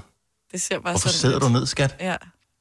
[0.52, 1.44] Det ser bare Hvorfor sådan sidder lidt.
[1.44, 1.96] du ned, skat?
[2.00, 2.16] Ja.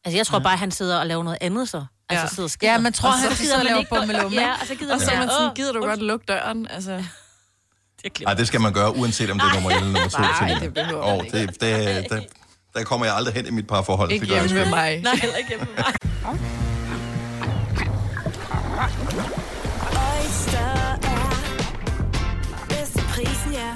[0.05, 1.85] Altså, jeg tror bare, han sidder og laver noget andet så.
[2.09, 2.29] Altså, Ja.
[2.29, 2.71] sidder og skider.
[2.71, 4.99] Ja, man tror, Og han sidder gider og laver bummelum, Ja, og så gider Og
[4.99, 6.67] man så man sådan, "Åh, gider du godt lukke døren?
[6.67, 7.03] Altså,
[8.25, 10.19] Nej, det skal man gøre, uanset om det er nummer 1 eller nummer 2.
[10.21, 12.27] Nej, det behøver man oh, det, det, det,
[12.73, 14.11] der kommer jeg aldrig hen i mit parforhold.
[14.11, 15.01] ikke det hjemme med mig.
[15.01, 15.93] Nej, heller ikke hjemme med mig.
[19.91, 21.39] Oyster er
[22.69, 23.75] bedst til prisen, ja.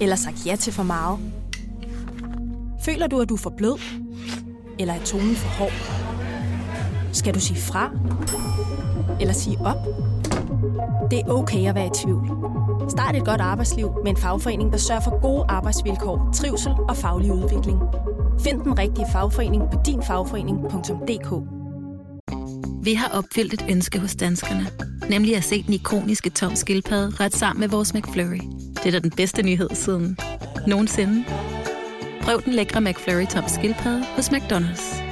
[0.00, 1.18] Eller sagt ja til for meget?
[2.84, 3.80] Føler du, at du er for blød?
[4.78, 5.72] Eller er tonen for hård?
[7.12, 7.90] Skal du sige fra?
[9.20, 9.76] Eller sige op?
[11.10, 12.30] Det er okay at være i tvivl.
[12.90, 17.32] Start et godt arbejdsliv med en fagforening, der sørger for gode arbejdsvilkår, trivsel og faglig
[17.32, 17.78] udvikling.
[18.40, 21.32] Find den rigtige fagforening på dinfagforening.dk
[22.84, 24.66] Vi har opfyldt et ønske hos danskerne.
[25.10, 28.67] Nemlig at se den ikoniske tom skildpadde ret sammen med vores McFlurry.
[28.82, 30.18] Det er da den bedste nyhed siden
[30.66, 31.24] nogensinde.
[32.22, 35.02] Prøv den lækre McFlurry tom skildpadde hos McDonald's.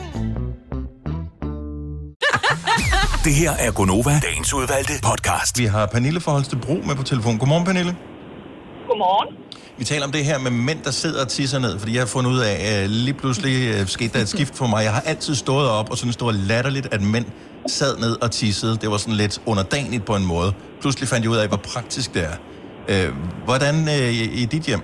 [3.24, 5.58] Det her er Gonova, dagens udvalgte podcast.
[5.58, 7.38] Vi har Pernille fra Holstebro med på telefon.
[7.38, 7.96] Godmorgen, Pernille.
[8.88, 9.36] Godmorgen.
[9.78, 12.06] Vi taler om det her med mænd, der sidder og tisser ned, fordi jeg har
[12.06, 14.84] fundet ud af, at lige pludselig øh, skete der et skift for mig.
[14.84, 17.26] Jeg har altid stået op og synes, det var latterligt, at mænd
[17.66, 18.76] sad ned og tissede.
[18.76, 20.52] Det var sådan lidt underdanigt på en måde.
[20.80, 22.36] Pludselig fandt jeg ud af, hvor praktisk det er.
[22.92, 23.10] Øh,
[23.48, 24.82] hvordan øh, i, i dit hjem?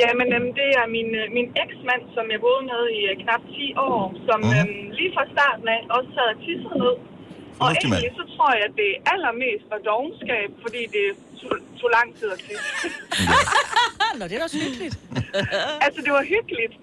[0.00, 3.42] Jamen, øhm, det er min, øh, min eksmand, som jeg boede med i øh, knap
[3.54, 4.56] 10 år, som mm.
[4.56, 6.94] øhm, lige fra starten af også sad og tissede ned.
[7.62, 11.06] Og egentlig så tror jeg, at det allermest var dogenskab, fordi det
[11.40, 12.68] tog, tog lang tid at tisse.
[14.18, 14.96] Nå, det er da også hyggeligt.
[15.84, 16.74] altså, det var hyggeligt.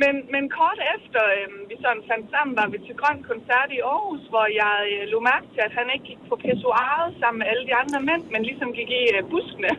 [0.00, 3.80] Men, men kort efter øhm, vi sådan fandt sammen, var vi til Grøn Koncert i
[3.92, 7.46] Aarhus, hvor jeg øh, lå mærke til, at han ikke gik på pissoiret sammen med
[7.52, 9.72] alle de andre mænd, men ligesom gik i øh, buskene.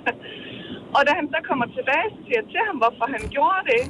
[0.95, 3.82] og da han så kommer tilbage, så siger jeg til ham, hvorfor han gjorde det.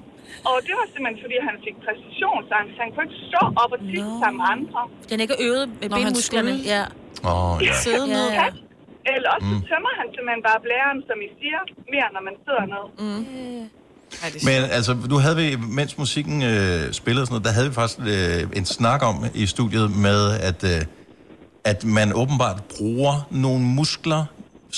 [0.50, 2.76] Og det var simpelthen, fordi han fik præcisionsangst.
[2.84, 4.22] Han kunne ikke stå op og tisse no.
[4.22, 4.80] sammen med andre.
[5.10, 6.54] Den er ikke øvet med benmusklerne.
[6.74, 6.84] Ja.
[7.30, 7.74] Åh, oh, ja.
[7.84, 8.28] Sidde ned.
[8.40, 8.50] Ja, ja.
[9.14, 9.56] Eller også mm.
[9.56, 9.62] Mm.
[9.62, 11.62] så tømmer han simpelthen bare blæren, som I siger,
[11.94, 12.86] mere når man sidder ned.
[13.04, 13.64] Mm.
[14.50, 17.74] Men altså, nu havde vi, mens musikken øh, spillede og sådan noget, der havde vi
[17.74, 20.82] faktisk øh, en snak om i studiet med, at, øh,
[21.64, 24.26] at man åbenbart bruger nogle muskler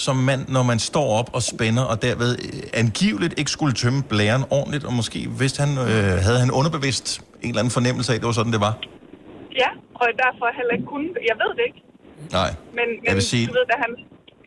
[0.05, 4.03] som mand, når man står op og spænder, og derved øh, angiveligt ikke skulle tømme
[4.03, 8.15] blæren ordentligt, og måske vidste han, øh, havde han underbevidst en eller anden fornemmelse af,
[8.15, 8.73] at det var sådan, det var.
[9.63, 9.69] Ja,
[10.01, 11.09] og derfor heller ikke kunne.
[11.31, 11.81] Jeg ved det ikke.
[12.39, 12.49] Nej.
[12.77, 13.91] Men, men Jeg vil sige- du ved, da han,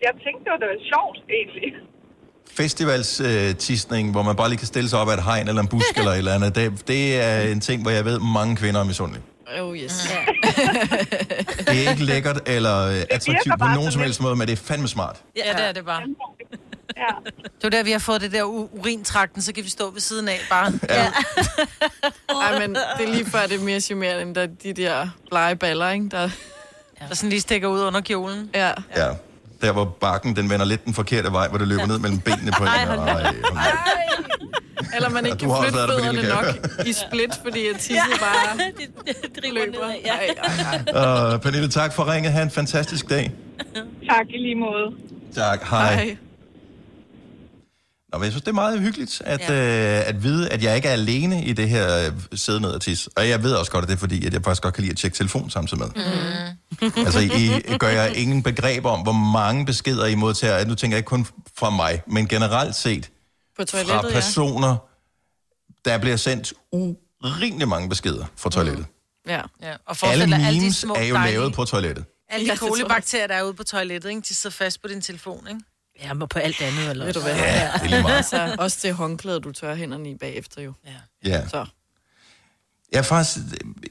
[0.06, 1.70] jeg tænkte, det var, det var sjovt, egentlig.
[2.56, 5.96] Festivalstisning, hvor man bare lige kan stille sig op af et hegn eller en busk
[5.98, 8.84] eller et eller andet, det, det er en ting, hvor jeg ved, mange kvinder er
[8.84, 9.22] misundelige.
[9.60, 9.92] Oh, yes.
[11.58, 14.56] Det er ikke lækkert eller øh, attraktivt på nogen som helst måde, men det er
[14.64, 15.16] fandme smart.
[15.36, 16.02] Ja, det er det bare.
[16.96, 17.30] Ja.
[17.42, 20.28] Det er der, vi har fået det der urintrakten, så kan vi stå ved siden
[20.28, 20.72] af bare.
[20.88, 21.06] Ja.
[22.42, 25.56] Ej, men det er lige før, det er mere charmerende, end der, de der blege
[25.56, 26.08] baller, ikke?
[26.10, 26.30] Der,
[27.08, 28.50] der sådan lige stikker ud under kjolen.
[28.54, 28.72] Ja.
[28.96, 29.08] Ja.
[29.62, 32.52] Der hvor bakken, den vender lidt den forkerte vej, hvor det løber ned mellem benene
[32.52, 32.68] på en.
[32.68, 32.82] Ej.
[32.84, 33.32] Ej,
[34.96, 39.86] Eller man ikke kan flytte fødderne nok i split, fordi at tisset bare løber.
[40.04, 40.12] Ja.
[40.14, 41.34] Ej, ej, ej.
[41.34, 42.32] Uh, Pernille, tak for ringet.
[42.32, 43.32] Ha' en fantastisk dag.
[44.10, 44.94] Tak i lige måde.
[45.34, 45.62] Tak.
[45.70, 45.94] Hej.
[45.94, 46.16] Hej.
[48.12, 50.00] Nå, men jeg synes, det er meget hyggeligt at, ja.
[50.00, 52.80] øh, at vide, at jeg ikke er alene i det her øh, sidde ned og
[52.82, 53.10] tisse.
[53.16, 54.90] Og jeg ved også godt, at det er fordi, at jeg faktisk godt kan lide
[54.92, 55.88] at tjekke telefon samtidig med.
[56.82, 56.92] Mm.
[57.06, 60.64] Altså, I gør jeg ingen begreb om, hvor mange beskeder I modtager.
[60.64, 63.10] Nu tænker jeg ikke kun fra mig, men generelt set På
[63.58, 64.14] fra toilettet, ja.
[64.14, 64.76] personer,
[65.84, 68.86] der bliver sendt urimelig mange beskeder fra toilettet.
[69.28, 69.40] Ja.
[69.62, 69.72] ja.
[69.86, 70.08] Og Mm.
[70.08, 72.04] Alle memes alle de små er jo dejlige- lavet på toilettet.
[72.30, 74.20] Alle de kolibakterier, der er ude på toilettet, ikke?
[74.28, 75.60] de sidder fast på din telefon, ikke?
[76.02, 77.36] Ja, men på alt andet, eller Ved du hvad?
[77.36, 78.14] Ja, det er lige meget.
[78.16, 80.72] Altså, også det håndklæde, du tør hænderne i bagefter jo.
[80.86, 81.30] Ja.
[81.30, 81.48] Ja.
[81.48, 81.66] Så.
[82.92, 83.36] Jeg, faktisk,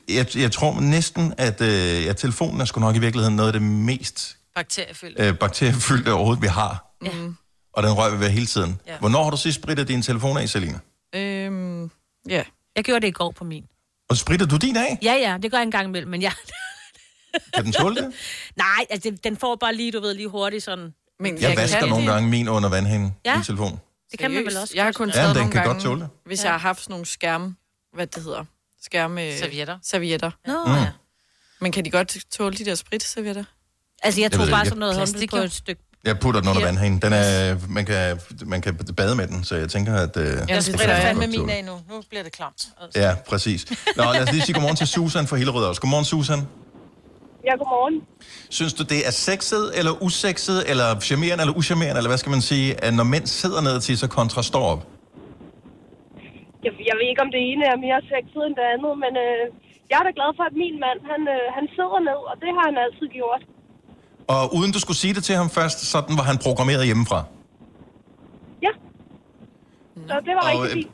[0.09, 3.53] jeg, jeg tror næsten, at øh, ja, telefonen er sgu nok i virkeligheden noget af
[3.53, 5.19] det mest Bakteriefyldt.
[5.19, 6.95] øh, bakteriefyldte overhovedet, vi har.
[7.01, 7.35] Mm.
[7.73, 8.79] Og den rører vi ved hele tiden.
[8.87, 8.91] Ja.
[8.91, 8.99] Ja.
[8.99, 10.79] Hvornår har du sidst spritet din telefon af, Selina?
[11.15, 11.91] Øhm,
[12.29, 12.43] ja.
[12.75, 13.65] Jeg gjorde det i går på min.
[14.09, 14.97] Og spritter du din af?
[15.03, 16.31] Ja, ja, det gør jeg en gang imellem, men jeg...
[17.53, 18.13] Kan den tåle det?
[18.55, 20.93] Nej, altså, den får bare lige, du ved, lige hurtigt sådan...
[21.19, 23.35] Men Jeg vasker nogle gange min under vandhænden, Ja.
[23.35, 23.79] min telefon.
[24.11, 24.61] Det kan man vel Seriøst?
[24.61, 26.09] også Jeg har kun Ja, taget den nogle kan gange, godt tåle det.
[26.25, 26.43] hvis Ja.
[26.45, 27.55] jeg har haft sådan nogle skærm,
[27.95, 28.43] hvad det hedder,
[28.83, 29.37] skærme...
[29.37, 29.77] Servietter.
[29.83, 30.31] Servietter.
[30.47, 30.73] Nå, Mm.
[30.73, 30.87] ja.
[31.61, 33.43] Men kan de godt tåle de der spritservietter?
[34.03, 35.81] Altså, jeg Jeg tog bare sådan noget håndklæde Plastik, på et stykke...
[36.03, 36.65] Jeg putter den under Ja.
[36.67, 37.01] vandhænden.
[37.01, 40.17] Den er, man, kan, man kan bade med den, så jeg tænker, at...
[40.17, 41.01] Øh, Jeg det spritter jeg.
[41.01, 41.79] fandme min af nu.
[41.89, 42.67] Nu bliver det klamt.
[42.81, 42.99] Altså.
[43.01, 43.65] Ja, præcis.
[43.95, 45.81] Nå, lad os lige sige godmorgen til Susan fra Hillerød også.
[45.81, 46.47] Godmorgen, Susan.
[47.47, 47.95] Ja, godmorgen.
[48.57, 52.43] Synes du, det er sexet eller usekset, eller charmerende eller uschammerende, eller hvad skal man
[52.51, 54.81] sige, at når mænd sidder ned til så kontra står op?
[56.65, 59.41] Jeg, jeg ved ikke, om det ene er mere sexet end det andet, men øh,
[59.89, 62.49] jeg er da glad for, at min mand, han, øh, han sidder ned, og det
[62.57, 63.41] har han altid gjort.
[64.33, 67.19] Og uden du skulle sige det til ham først, sådan var han programmeret hjemmefra.
[70.09, 70.91] Så det var Og, rigtig øh, fint.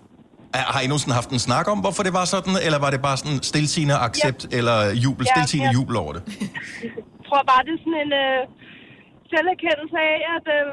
[0.59, 3.01] Er- Har I nogensinde haft en snak om, hvorfor det var sådan, eller var det
[3.07, 4.49] bare sådan stilsigende accept, ja.
[4.57, 5.77] eller jubel, Ja, stilsigende ja.
[5.77, 6.21] jubel over det?
[7.19, 8.39] Jeg tror bare, det er sådan en øh,
[9.33, 10.67] selverkendelse af, at øh,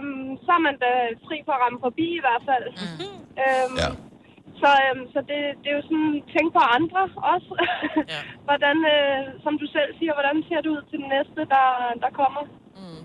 [0.44, 0.90] så er man da
[1.26, 2.66] fri for at ramme forbi i hvert fald.
[2.82, 3.18] Mm.
[3.42, 3.90] Øhm, Ja.
[4.62, 7.00] Så, øh, så det, det er jo sådan, tænk på andre
[7.34, 7.50] også.
[8.14, 8.20] ja.
[8.48, 11.66] hvordan, øh, som du selv siger, hvordan ser det ud til den næste, der,
[12.04, 12.42] der kommer?
[12.80, 13.00] Mm.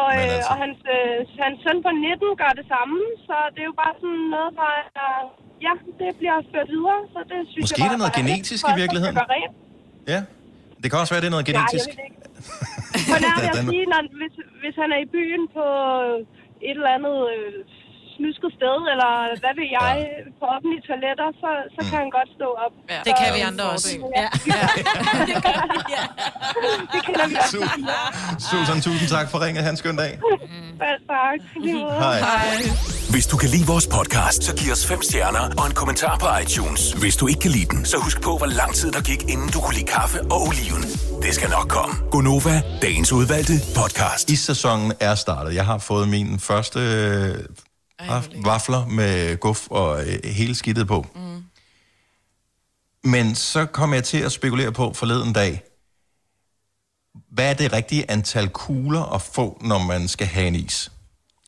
[0.00, 3.60] Og, øh, altså- og hans, øh, hans søn på 19 gør det samme, så det
[3.64, 4.70] er jo bare sådan noget, der
[5.06, 5.14] er,
[5.66, 6.98] ja, det bliver ført videre.
[7.14, 9.16] Så det synes Måske jeg er bare, det noget er genetisk i virkeligheden.
[10.12, 10.20] Ja.
[10.82, 11.86] Det kan også være, det er noget Nej, genetisk.
[11.88, 12.20] jeg ved det ikke.
[13.10, 15.64] For nær vil jeg Den- sige, når, hvis, hvis han er i byen på
[16.68, 17.52] et eller andet øh,
[18.18, 19.12] snusket sted, eller
[19.42, 19.94] hvad ved jeg,
[20.40, 22.72] på offentlige toiletter, så, så kan han godt stå op.
[22.92, 22.98] Ja.
[22.98, 23.88] Så, Det kan vi andre også.
[24.20, 24.28] Ja.
[26.92, 27.58] det kender vi også.
[28.50, 29.62] Susan, tusind tak for ringet.
[29.68, 30.12] Han skøn dag.
[31.12, 31.38] Tak.
[31.56, 31.94] I lige måde.
[32.04, 32.18] Hej.
[33.14, 36.26] Hvis du kan lide vores podcast, så giv os fem stjerner og en kommentar på
[36.42, 36.92] iTunes.
[36.92, 39.48] Hvis du ikke kan lide den, så husk på, hvor lang tid der gik, inden
[39.54, 40.82] du kunne lide kaffe og oliven.
[41.24, 41.94] Det skal nok komme.
[42.10, 44.30] Gonova, dagens udvalgte podcast.
[44.30, 45.54] Is-sæsonen er startet.
[45.54, 46.80] Jeg har fået min første
[48.02, 51.06] øh, vafler med guf og øh, hele skidtet på.
[51.14, 51.44] Mm.
[53.04, 55.62] Men så kom jeg til at spekulere på forleden dag,
[57.30, 60.92] hvad er det rigtige antal kugler at få, når man skal have en is?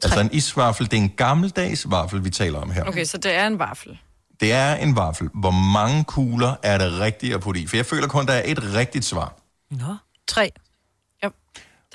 [0.03, 2.85] Altså en isvaffel, det er en gammeldags vaffel, vi taler om her.
[2.85, 3.99] Okay, så det er en vaffel.
[4.41, 5.31] Det er en vaffel.
[5.35, 7.67] Hvor mange kugler er det rigtigt at putte i?
[7.67, 9.35] For jeg føler kun, der er et rigtigt svar.
[9.71, 9.97] Nå.
[10.29, 10.53] Tre.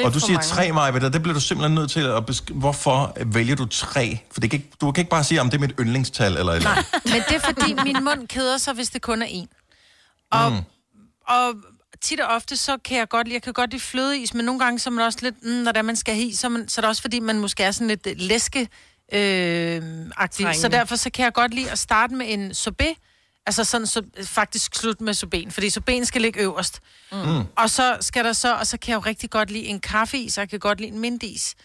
[0.01, 2.59] Det og du siger tre, Maja, og det bliver du simpelthen nødt til at beskrive.
[2.59, 4.19] Hvorfor vælger du tre?
[4.31, 6.53] For det kan ikke, du kan ikke bare sige, om det er mit yndlingstal eller
[6.53, 6.85] eller andet.
[7.13, 9.47] Men det er fordi, min mund keder sig, hvis det kun er en.
[10.31, 10.57] Og, mm.
[11.27, 11.55] og
[12.01, 14.59] tit og ofte, så kan jeg godt lide, jeg kan godt lide flødeis, men nogle
[14.59, 16.47] gange så er man også lidt, mm, når det er, man skal have i, så,
[16.47, 18.67] er man, så er det også fordi, man måske er sådan lidt øh, læske
[19.13, 19.81] øh,
[20.17, 20.47] aktiv.
[20.53, 22.93] Så derfor så kan jeg godt lide at starte med en sorbet,
[23.45, 26.79] altså sådan så, faktisk slut med sorbeten, fordi sorbeten skal ligge øverst.
[27.11, 27.17] Mm.
[27.57, 30.37] Og så skal der så, og så kan jeg jo rigtig godt lide en kaffeis,
[30.37, 31.55] og jeg kan godt lide en mintis.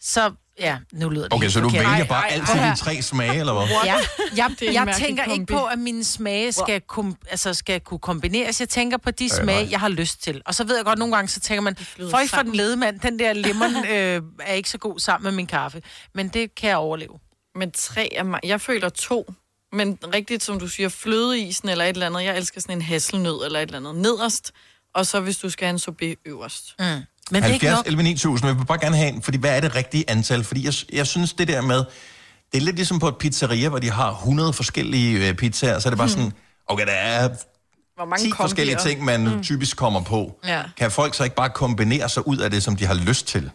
[0.00, 1.90] Så ja, nu lyder det Okay, helt så du forkert.
[1.90, 3.66] vælger bare ej, altid prøv at de tre smage, eller hvad?
[3.84, 3.96] Ja,
[4.36, 5.52] jeg, Det er en jeg mærkelig tænker ikke kombi.
[5.52, 8.60] på, at mine smage skal, kom, altså skal kunne kombineres.
[8.60, 9.70] Jeg tænker på de Øh, smage, nej.
[9.70, 10.42] jeg har lyst til.
[10.46, 12.54] Og så ved jeg godt, nogle gange så tænker man, flyder for for den sammen."
[12.54, 15.82] ledemand, den der lemon øh, er ikke så god sammen med min kaffe.
[16.14, 17.18] Men det kan jeg overleve.
[17.54, 18.40] Men tre er mig.
[18.44, 19.32] Jeg føler to.
[19.76, 22.24] Men rigtigt, som du siger, flødeisen eller et eller andet.
[22.24, 24.52] Jeg elsker sådan en hasselnød eller et eller andet nederst.
[24.94, 26.74] Og så hvis du skal have en sorbet øverst.
[26.78, 26.84] Mm.
[26.84, 27.86] Men det er ikke 70 nok.
[27.86, 30.44] 11 9000, jeg vil bare gerne have en, fordi hvad er det rigtige antal?
[30.44, 31.76] Fordi jeg, jeg synes, det der med,
[32.52, 35.88] det er lidt ligesom på et pizzeria, hvor de har 100 forskellige øh, pizzaer, så
[35.88, 36.32] er det bare sådan,
[36.66, 37.28] okay, der er
[37.96, 38.44] Hvor mange 10 kombier?
[38.44, 39.42] forskellige ting, man mm.
[39.42, 40.40] typisk kommer på.
[40.46, 40.62] Ja.
[40.76, 43.50] Kan folk så ikke bare kombinere sig ud af det, som de har lyst til?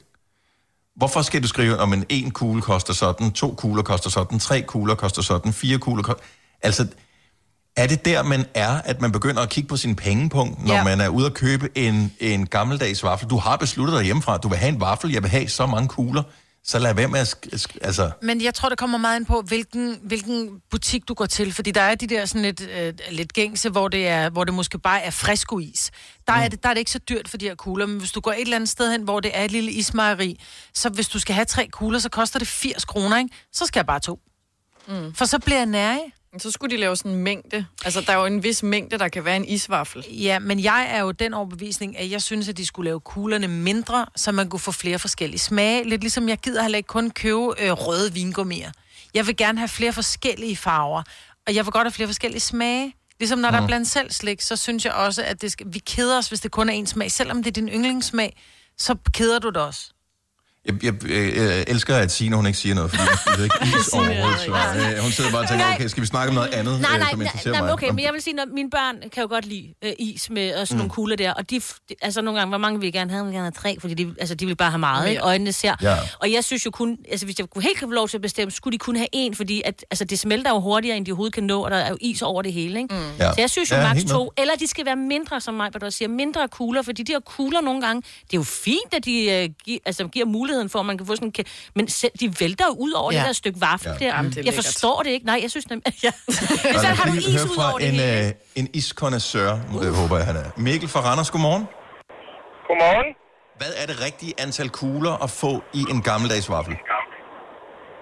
[1.01, 4.61] Hvorfor skal du skrive, om en en kugle koster sådan, to kugler koster sådan, tre
[4.61, 6.23] kugler koster sådan, fire kugler koster...
[6.61, 6.87] Altså,
[7.77, 10.83] er det der, man er, at man begynder at kigge på sin pengepunkt, når Ja.
[10.83, 13.29] man er ude at købe en, en gammeldags vaffel?
[13.29, 15.65] Du har besluttet dig hjemmefra, at du vil have en vaffel, jeg vil have så
[15.65, 16.23] mange kugler,
[16.63, 17.27] så lad være med at...
[17.27, 21.13] sk- sk- altså, Men jeg tror, det kommer meget ind på, hvilken, hvilken butik du
[21.13, 21.53] går til.
[21.53, 24.53] Fordi der er de der sådan lidt, øh, lidt gængse, hvor det, er, hvor det
[24.53, 25.91] måske bare er friskois.
[26.27, 27.85] Der, er det, der er det ikke så dyrt for de her kugler.
[27.85, 30.39] Men hvis du går et eller andet sted hen, hvor det er et lille ismejeri,
[30.73, 33.29] så hvis du skal have tre kugler, så koster det 80 kroner, ikke?
[33.53, 34.19] Så skal jeg bare to.
[34.87, 35.13] Mm.
[35.13, 35.97] For så bliver jeg nær,
[36.37, 37.65] Så skulle de lave sådan en mængde.
[37.85, 40.05] Altså, der er jo en vis mængde, der kan være en isvaffel.
[40.09, 43.47] Ja, men jeg er jo den overbevisning, at jeg synes, at de skulle lave kuglerne
[43.47, 45.89] mindre, så man kunne få flere forskellige smage.
[45.89, 48.71] Lidt ligesom jeg gider heller ikke kun købe øh, røde vingummier.
[49.13, 51.03] Jeg vil gerne have flere forskellige farver,
[51.47, 52.95] og jeg vil godt have flere forskellige smage.
[53.19, 53.51] Ligesom når mm.
[53.51, 53.67] der er Mhm.
[53.67, 56.51] blandt selv slik, så synes jeg også, at det skal, vi keder os, hvis det
[56.51, 57.11] kun er en smag.
[57.11, 58.37] Selvom det er din yndlingssmag,
[58.77, 59.93] så keder du det også.
[60.65, 63.55] Jeg, jeg, jeg, jeg elsker, at Signe, hun ikke siger noget, fordi hun ved ikke
[63.79, 64.39] is overhovedet.
[64.39, 65.75] Så, øh, hun sidder bare og tænker, Nej.
[65.75, 67.73] okay, skal vi snakke om noget andet, Nej, øh, nej, som nej, interesserer nej, mig?
[67.73, 70.55] okay, men jeg vil sige, at mine børn kan jo godt lide øh, is med
[70.55, 70.77] og sådan mm.
[70.77, 71.61] nogle kugler der, og de,
[72.01, 73.93] altså nogle gange, hvor mange vil jeg gerne have, vil jeg gerne have tre, fordi
[73.93, 75.21] de, altså, de vil bare have meget, ikke?
[75.21, 75.75] øjnene ser.
[75.81, 75.95] Ja.
[76.19, 78.51] Og jeg synes jo kun, altså hvis jeg kunne helt få lov til at bestemme,
[78.51, 81.33] skulle de kun have en, fordi at, altså, det smelter jo hurtigere, end de overhovedet
[81.33, 82.95] kan nå, og der er jo is over det hele, ikke?
[82.95, 83.01] Mm.
[83.19, 83.33] Ja.
[83.33, 85.81] Så jeg synes jo Ja, maks to, eller de skal være mindre, som mig, hvad
[85.81, 89.05] du siger, mindre kugler, fordi de her kugler nogle gange, det er jo fint, at
[89.05, 91.45] de øh, gi, altså, giver muligheden for, at man kan få sådan en,
[91.77, 93.15] men selv, de vælter jo ud over Ja.
[93.17, 93.21] ja.
[93.23, 93.93] det der stykke vaffel Ja.
[93.93, 93.99] ja.
[94.05, 94.11] der.
[94.15, 95.25] Jamen, det er jeg forstår det ikke.
[95.31, 96.11] Nej, jeg synes nemlig, ja.
[96.75, 98.27] Og så har du is ud fra over det en, hele.
[98.27, 99.93] øh, en iskonnoisseur, uh.
[100.01, 100.47] håber jeg, han er.
[100.67, 101.63] Mikkel fra Randers, godmorgen.
[102.67, 103.09] Godmorgen.
[103.61, 106.75] Hvad er det rigtige antal kugler at få i en gammeldags vaffel?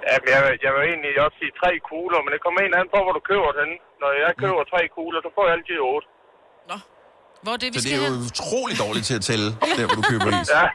[0.09, 2.91] Jamen, jeg, vil- jeg vil egentlig også sige tre kugler, men det kommer en anden
[2.95, 3.69] på, hvor du køber den.
[4.01, 6.07] Når jeg køber tre kugler, så får jeg altid otte.
[7.45, 9.45] Hvor det, vi Så det er jo utrolig dårligt til at tælle,
[9.77, 10.49] der hvor du køber is.
[10.57, 10.65] Ja,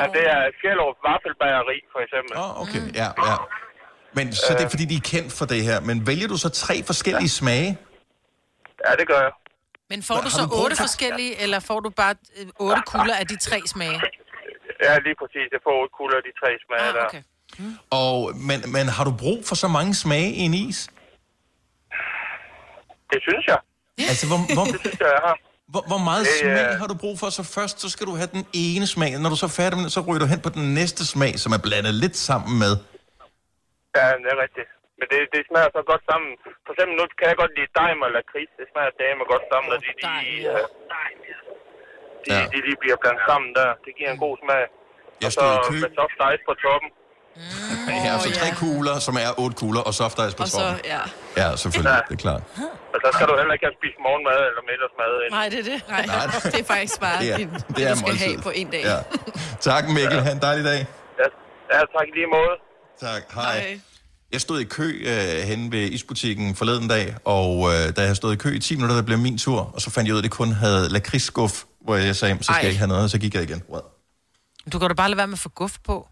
[0.00, 2.32] ja det er Fjellov Vaffelbageri, for eksempel.
[2.42, 3.36] Oh, okay, ja, ja.
[4.18, 5.80] Men så det er fordi, de er kendt for det her.
[5.80, 7.70] Men vælger du så tre forskellige smage?
[8.86, 9.32] Ja, det gør jeg.
[9.90, 12.82] Men får du du så brug otte for- forskellige, eller får du bare øh, otte
[12.86, 14.00] kugler af de tre smage?
[14.86, 15.46] Ja, lige præcis.
[15.52, 17.04] Jeg får otte kugler af de tre smage Ah, der.
[17.06, 17.22] okay.
[17.90, 18.16] Og,
[18.48, 20.88] men, men har du brug for så mange smage i en is?
[23.12, 23.58] Det synes jeg.
[24.12, 25.36] Altså, hvor, hvor, Det synes jeg, jeg har.
[25.72, 27.28] hvor, hvor meget Det, øh, smag har du brug for?
[27.38, 29.10] Så først så skal du have den ene smag.
[29.22, 31.32] Når du så er færdig med den, så ryger du hen på den næste smag,
[31.44, 32.72] som er blandet lidt sammen med.
[33.98, 34.70] Ja, det er rigtigt.
[34.98, 36.30] Men det, det smager så godt sammen.
[36.64, 38.52] For eksempel nu kan jeg godt lide dejm og lakrids.
[38.60, 40.10] Det smager dame godt sammen, når de, de,
[40.52, 40.64] øh,
[42.24, 42.40] de, Ja.
[42.52, 43.68] de lige bliver blandet sammen der.
[43.84, 44.64] Det giver en god smag.
[45.24, 45.44] Jeg og så
[45.84, 46.88] med soft ice på toppen.
[48.06, 50.80] Ja, så tre kugler, som er otte kugler, og soft ice på Og så, toppen.
[50.84, 51.00] ja.
[51.42, 52.42] Ja, selvfølgelig, det er klart.
[52.94, 55.10] Og så skal du heller ikke have spist morgenmad eller middagsmad.
[55.24, 55.30] ind.
[55.38, 55.78] Nej, det er det.
[55.88, 56.26] Nej, Nej.
[56.52, 58.26] det er faktisk bare Det er- din, det er du skal måltid.
[58.26, 58.82] have på en dag.
[58.92, 58.98] Ja.
[59.60, 60.20] Tak, Mikkel.
[60.26, 60.80] Ha' en dejlig dag.
[61.20, 61.26] Ja,
[61.74, 62.54] ja tak i lige måde.
[63.06, 63.22] Tak.
[63.34, 63.80] Hej.
[64.32, 68.32] Jeg stod i kø øh, henne ved isbutikken forleden dag, og øh, da jeg stod
[68.32, 70.20] i kø i 10 minutter, der blev min tur, og så fandt jeg ud af,
[70.20, 72.58] at det kun havde lakridsskuff, hvor jeg sagde, så skal Ej.
[72.62, 73.62] jeg ikke have noget, og så gik jeg igen.
[73.72, 73.82] What?
[74.72, 76.08] Du kan da bare lade være med at få guf på.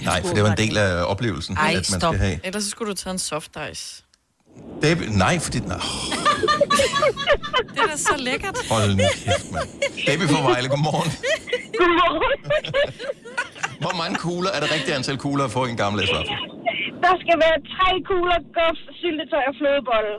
[0.00, 2.14] Nej, for det var en del af oplevelsen, Ej, at man stop.
[2.14, 2.40] skal have.
[2.44, 4.04] Ellers så skulle du tage en soft ice.
[4.82, 5.58] Debbie, nej, fordi...
[5.60, 5.74] Nå,
[7.74, 8.56] Det er da så lækkert.
[8.70, 9.68] hold nu kæft, mand.
[10.06, 11.10] Debbie fra Vejle, godmorgen.
[13.84, 16.26] Hvor mange kugler er det rigtige antal kugler at få i en gammel vaffel?
[17.04, 20.12] Der skal være tre kugler guf, syltetøj og flødebolle.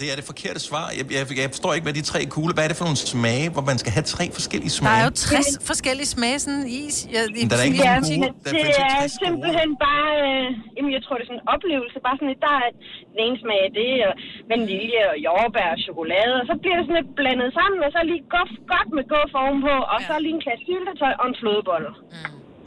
[0.00, 0.86] Det er det forkerte svar.
[0.98, 2.52] Jeg, jeg, jeg forstår ikke, hvad de tre kugler...
[2.56, 5.00] Hvad er det for nogle smage, hvor man skal have tre forskellige Der smage?
[5.00, 6.96] er jo 60 forskellige smage sådan is.
[7.14, 8.28] Ja, i der er ikke Ja, nogen kugle.
[8.44, 10.46] Der det er 60 simpelthen bare, øh,
[10.76, 12.68] jamen jeg tror det er sådan en oplevelse, bare sådan, at der er
[13.12, 14.12] den ene smag af det, og
[14.52, 18.00] vanilje og jordbær og chokolade, og så bliver det sådan lidt blandet sammen, og så
[18.10, 21.90] lige guf, godt med guf ovenpå, og så lige en klasse syltetøj og en flødebolle.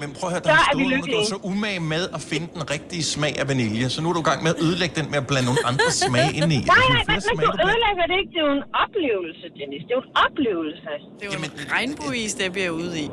[0.02, 1.18] Men prøv at høre, der har er der lykkelige.
[1.18, 4.20] går så umage med at finde den rigtige smag af vanilje, så nu er du
[4.20, 6.58] i gang med at ødelægge den med at blande nogle andre smage ind i.
[6.58, 8.32] Nej, nej, men, men du ødelægger det ikke.
[8.36, 9.82] Det er jo en oplevelse, Dennis.
[9.88, 10.92] Det er jo en oplevelse.
[11.20, 13.06] Det er jo en regnbueis, der bliver ude i.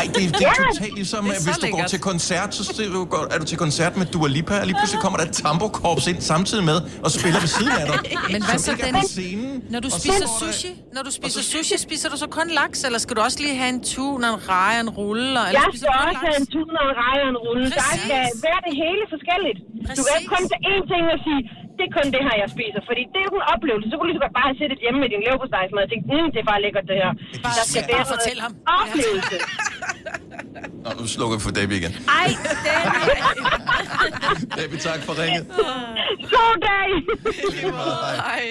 [0.00, 2.62] Ej, det, det er totalt ligesom, Det er hvis du går til koncert, så
[2.94, 5.32] du, går- er du til koncert med Dua Lipa, og lige pludselig kommer der et
[5.32, 7.98] tambokorps ind samtidig med og spiller ved siden af dig.
[8.34, 9.02] Men hvad så, er Dennis?
[9.02, 9.64] på scenen.
[9.70, 13.16] Når du spiser sushi, når du spiser sushi, spiser du så kun laks, eller skal
[13.16, 15.24] du også lige have en tun en reje og en rulle?
[15.28, 17.66] Eller Jeg spiser skal du kun have en tun og en reje og en rulle.
[17.76, 18.02] Der Præcis.
[18.06, 19.58] skal være det hele forskelligt.
[19.98, 21.40] Du kan ikke kun til én ting og sige,
[21.76, 22.80] det er kun det her, jeg spiser.
[22.90, 23.86] Fordi det er jo en oplevelse.
[23.90, 26.04] Så kunne du lige så godt bare have siddet hjemme med din leverpostejsmad og tænkt,
[26.14, 27.10] mm, det er bare lækkert det her.
[27.46, 28.52] Bare Der skal sig- være bare fortæl ham.
[28.82, 29.36] Oplevelse.
[30.84, 31.92] Nå, nu slukker vi for Debbie igen.
[32.20, 32.28] Ej,
[34.58, 35.44] Debbie, tak for ringet.
[36.34, 36.88] God dag!
[38.36, 38.44] Ej.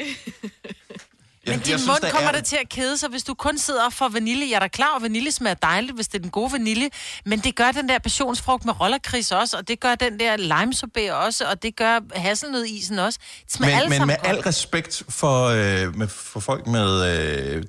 [1.47, 4.09] Men din mund kommer der til at kede sig, hvis du kun sidder og får
[4.09, 4.49] vanilje.
[4.49, 6.89] Jeg er da klar over, at vanilje smager dejligt, hvis det er den gode vanilje.
[7.25, 11.11] Men det gør den der passionsfrugt med rollerkris også, og det gør den der limesorbet
[11.11, 13.19] også, og det gør hasselnødisen også.
[13.45, 14.45] Det smager Men, men med al godt.
[14.45, 17.17] respekt for, øh, med, for folk med,
[17.55, 17.63] øh,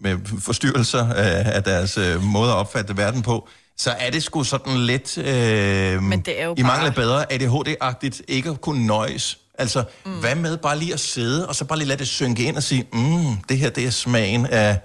[0.00, 4.44] med forstyrrelser øh, af deres øh, måde at opfatte verden på, så er det sgu
[4.44, 8.86] sådan lidt, øh, Men det er jo i mangel af bedre, ADHD-agtigt, ikke at kunne
[8.86, 9.38] nøjes.
[9.58, 10.20] Altså, mm.
[10.20, 12.62] hvad med bare lige at sidde, og så bare lige lade det synke ind og
[12.62, 14.80] sige, mm, det her, det er smagen af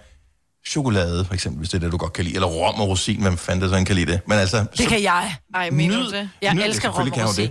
[0.67, 3.21] chokolade, for eksempel, hvis det er det, du godt kan lide, eller rom og rosin,
[3.21, 4.21] hvem fanden der sådan kan lide det.
[4.28, 5.36] Men altså, Det kan jeg.
[5.55, 6.30] Ej, mener Nyd- det?
[6.41, 7.49] Jeg nyd elsker rom og rosin.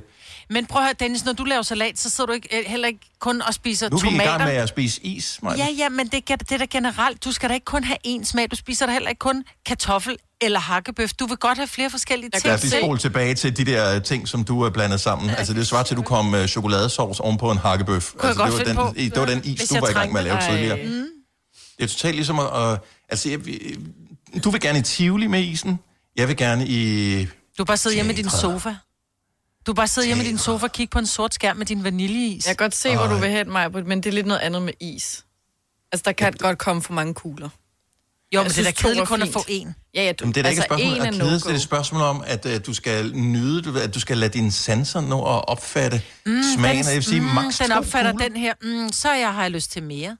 [0.50, 2.88] Men prøv at høre, Dennis, når du laver salat, så sidder du ikke, øh, heller
[2.88, 4.30] ikke kun og spiser nu er vi i tomater.
[4.30, 5.56] gang med at spise is, Maja.
[5.56, 7.24] Ja, ja, men det, er- det er da generelt.
[7.24, 8.50] Du skal da ikke kun have én smag.
[8.50, 11.12] Du spiser da heller ikke kun kartoffel eller hakkebøf.
[11.12, 12.44] Du vil godt have flere forskellige ting.
[12.44, 15.30] Lad os lige spole tilbage til de der ting, som du er blandet sammen.
[15.30, 18.12] Altså, det svarer til, at du kom med chokoladesauce ovenpå en hakkebøf.
[18.12, 18.92] Kunne jeg altså, godt det, var på.
[18.94, 20.36] den, i- det var den is, Hvis du jeg var i gang med at lave
[20.40, 20.56] trængte.
[20.68, 21.00] tidligere.
[21.02, 21.06] Mm.
[21.78, 22.46] Det er totalt ligesom at...
[22.72, 22.78] at
[23.08, 23.40] altså, jeg,
[24.44, 25.78] du vil gerne i Tivoli med isen.
[26.16, 27.26] Jeg vil gerne i...
[27.58, 28.74] Du bare sidder hjemme i din sofa.
[29.66, 31.84] Du bare sidder hjemme i din sofa og kigger på en sort skærm med din
[31.84, 32.46] vaniljeis.
[32.46, 34.62] Jeg kan godt se, hvor du vil hen, Maja, men det er lidt noget andet
[34.62, 35.24] med is.
[35.92, 37.48] Altså, der kan godt komme for mange kugler.
[38.34, 39.90] Jo, men Jeg det er da kedeligt kun at få én.
[39.94, 41.14] Ja, ja, du, Jamen, det er da ikke altså, et spørgsmål en om er at
[41.14, 41.54] kedes, det er no-go.
[41.56, 45.00] et spørgsmål om, at uh, du skal nyde, du, at du skal lade dine sanser
[45.00, 46.76] nå at opfatte mm, smagen.
[46.76, 48.28] den, og jeg vil sige, mm, max den opfatter kugler.
[48.28, 50.16] den her, mm, så jeg har jeg lyst til mere.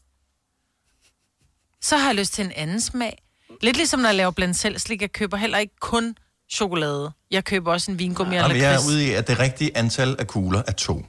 [1.82, 3.22] Så har jeg lyst til en anden smag.
[3.62, 6.14] Lidt ligesom når jeg laver blandt selv slik, jeg køber heller ikke kun
[6.52, 7.12] chokolade.
[7.30, 10.16] Jeg køber også en vingummi eller Jamen, jeg er ude i, at det rigtige antal
[10.18, 11.06] af kugler er to.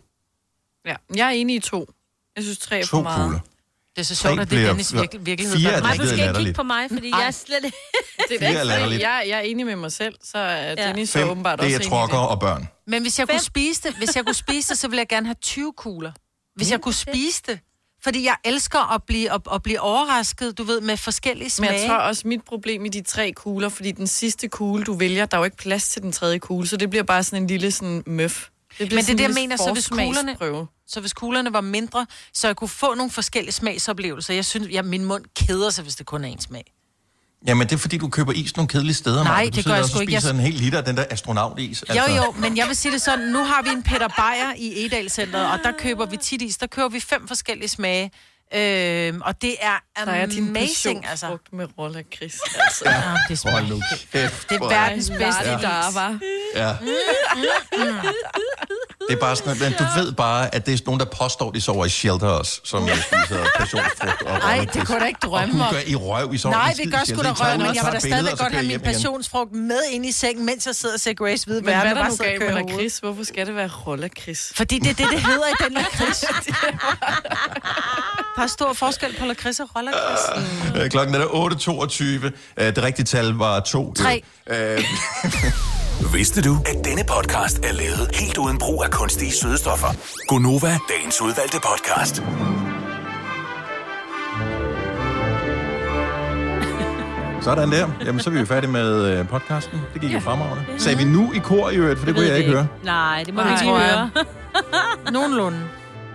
[0.86, 1.90] Ja, jeg er enig i to.
[2.36, 3.24] Jeg synes, tre er To for meget.
[3.26, 3.40] kugler.
[3.96, 5.58] Det er så sjovt, at det er Dennis virke, virkelighed.
[5.58, 5.92] Fire der er mig.
[5.92, 7.78] decideret skal ikke kigge på mig, fordi jeg er slet ikke...
[8.30, 9.02] Det er ikke, er fordi latterligt.
[9.02, 11.76] jeg, jeg er enig med mig selv, så er Dennis så Fem, åbenbart det også
[11.76, 12.68] er enig i trokker og børn.
[12.88, 15.26] Men hvis jeg, kunne spise det, hvis jeg kunne spise det, så ville jeg gerne
[15.26, 16.12] have 20 kugler.
[16.56, 17.60] Hvis jeg kunne spise det.
[18.04, 21.74] Fordi jeg elsker at blive, at, at blive overrasket, du ved, med forskellige Men smage.
[21.74, 25.26] jeg tror også, mit problem i de tre kugler, fordi den sidste kugle, du vælger,
[25.26, 27.48] der er jo ikke plads til den tredje kugle, så det bliver bare sådan en
[27.48, 28.50] lille sådan møf.
[28.80, 32.06] Det Men det er det, jeg mener, så hvis, kuglerne, så hvis kuglerne var mindre,
[32.34, 34.34] så jeg kunne få nogle forskellige smagsoplevelser.
[34.34, 36.74] Jeg synes, jeg, min mund keder sig, hvis det kun er en smag.
[37.48, 39.24] Jamen, det er fordi, du køber is nogle kedelige steder.
[39.24, 40.14] Nej, det gør jeg også sgu ikke.
[40.14, 41.84] Jeg- spiser en hel liter af den der astronautis.
[41.84, 42.06] Altså.
[42.10, 44.86] Jo, jo, men jeg vil sige det sådan, nu har vi en Peter Beyer i
[44.86, 48.12] Edalcenteret, og der køber vi tit is, der køber vi fem forskellige smage.
[48.56, 51.38] Øhm, og det er Der er din amazing, altså.
[51.52, 52.40] med roller Chris.
[52.56, 52.84] Altså.
[52.86, 52.96] Ja,
[53.30, 53.82] det er Hold nu
[54.12, 54.50] kæft.
[54.50, 55.58] Det er verdens bedste Ja.
[55.58, 56.20] Der var.
[56.56, 56.78] Ja.
[59.10, 61.62] Det er bare sådan, men du ved bare, at det er nogen, der påstår, de
[61.62, 62.96] sover i shelter også, som ja.
[62.96, 65.74] spiser passionsfrugt og Nej, roller det kunne jeg da ikke drømme Og om.
[65.74, 67.84] du gør i røv, I sover Nej, det gør sgu da røv, men og jeg
[67.86, 70.76] vil da stadigvæk og så godt have min passionsfrugt med ind i sengen, mens jeg
[70.76, 71.82] sidder og ser Grace Hvide Men Verden.
[71.94, 72.98] hvad er og der nu og kører med lakrids?
[73.00, 74.52] Hvorfor skal det være roller Chris?
[74.56, 76.20] Fordi det er det, det hedder i den lakrids.
[78.36, 80.84] Der er stor forskel på lakrids og rollerkrids.
[80.84, 82.04] Øh, Klokken er 8.22.
[82.64, 83.94] Øh, Det rigtige tal var to.
[83.94, 84.24] Tre.
[84.50, 84.84] Øh,
[86.02, 89.88] Vidste du, at denne podcast er lavet helt uden brug af kunstige sødestoffer?
[90.28, 92.16] Gonova, dagens udvalgte podcast.
[97.46, 97.90] Sådan der.
[98.06, 99.80] Jamen, så er vi jo færdige med øh, podcasten.
[99.94, 100.64] Det gik jo fremragende.
[100.78, 102.68] Sagde vi nu i kor i øvrigt, for det kunne jeg ikke høre.
[102.84, 104.10] Nej, det må vi ikke høre.
[105.14, 105.60] Nogenlunde.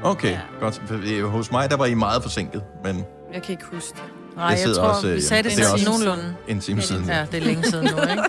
[0.03, 0.83] Okay, godt.
[0.87, 3.05] For, øh, Hos mig, der var I meget forsinket, men
[3.35, 4.03] Jeg kan ikke huske det.
[4.39, 6.35] Nej, jeg sidder tror, også, øh, vi sagde det, det er også- nogenlunde.
[6.49, 7.05] en time siden.
[7.09, 8.23] Ja, det er længe siden nu, ikke?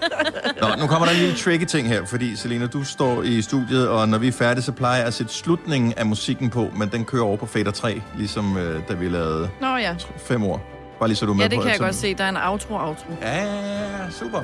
[0.62, 3.88] Nå, nu kommer der en lille tricky ting her, fordi Selina, du står i studiet,
[3.88, 6.90] og når vi er færdige, så plejer jeg at sætte slutningen af musikken på, men
[6.90, 9.94] den kører over på fader 3, ligesom øh, da vi lavede Nå ja.
[10.28, 10.62] fem år.
[11.00, 12.14] Bare lige så du er med Ja, det på kan jeg så- godt se.
[12.14, 13.12] Der er en outro-outro.
[13.22, 13.46] Ja,
[14.12, 14.40] super.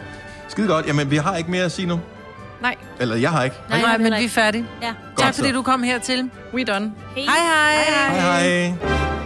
[0.47, 0.85] Skide godt.
[0.87, 1.99] Jamen, vi har ikke mere at sige nu.
[2.61, 2.75] Nej.
[2.99, 3.55] Eller jeg har ikke.
[3.69, 4.65] Nej, Nej men vi er færdige.
[4.81, 4.87] Ja.
[4.87, 5.41] Tak Godt så.
[5.41, 6.29] fordi du kom hertil.
[6.53, 6.91] We done.
[7.15, 8.19] Hej hej.
[8.19, 9.24] Hej hej.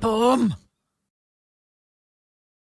[0.00, 0.54] Boom.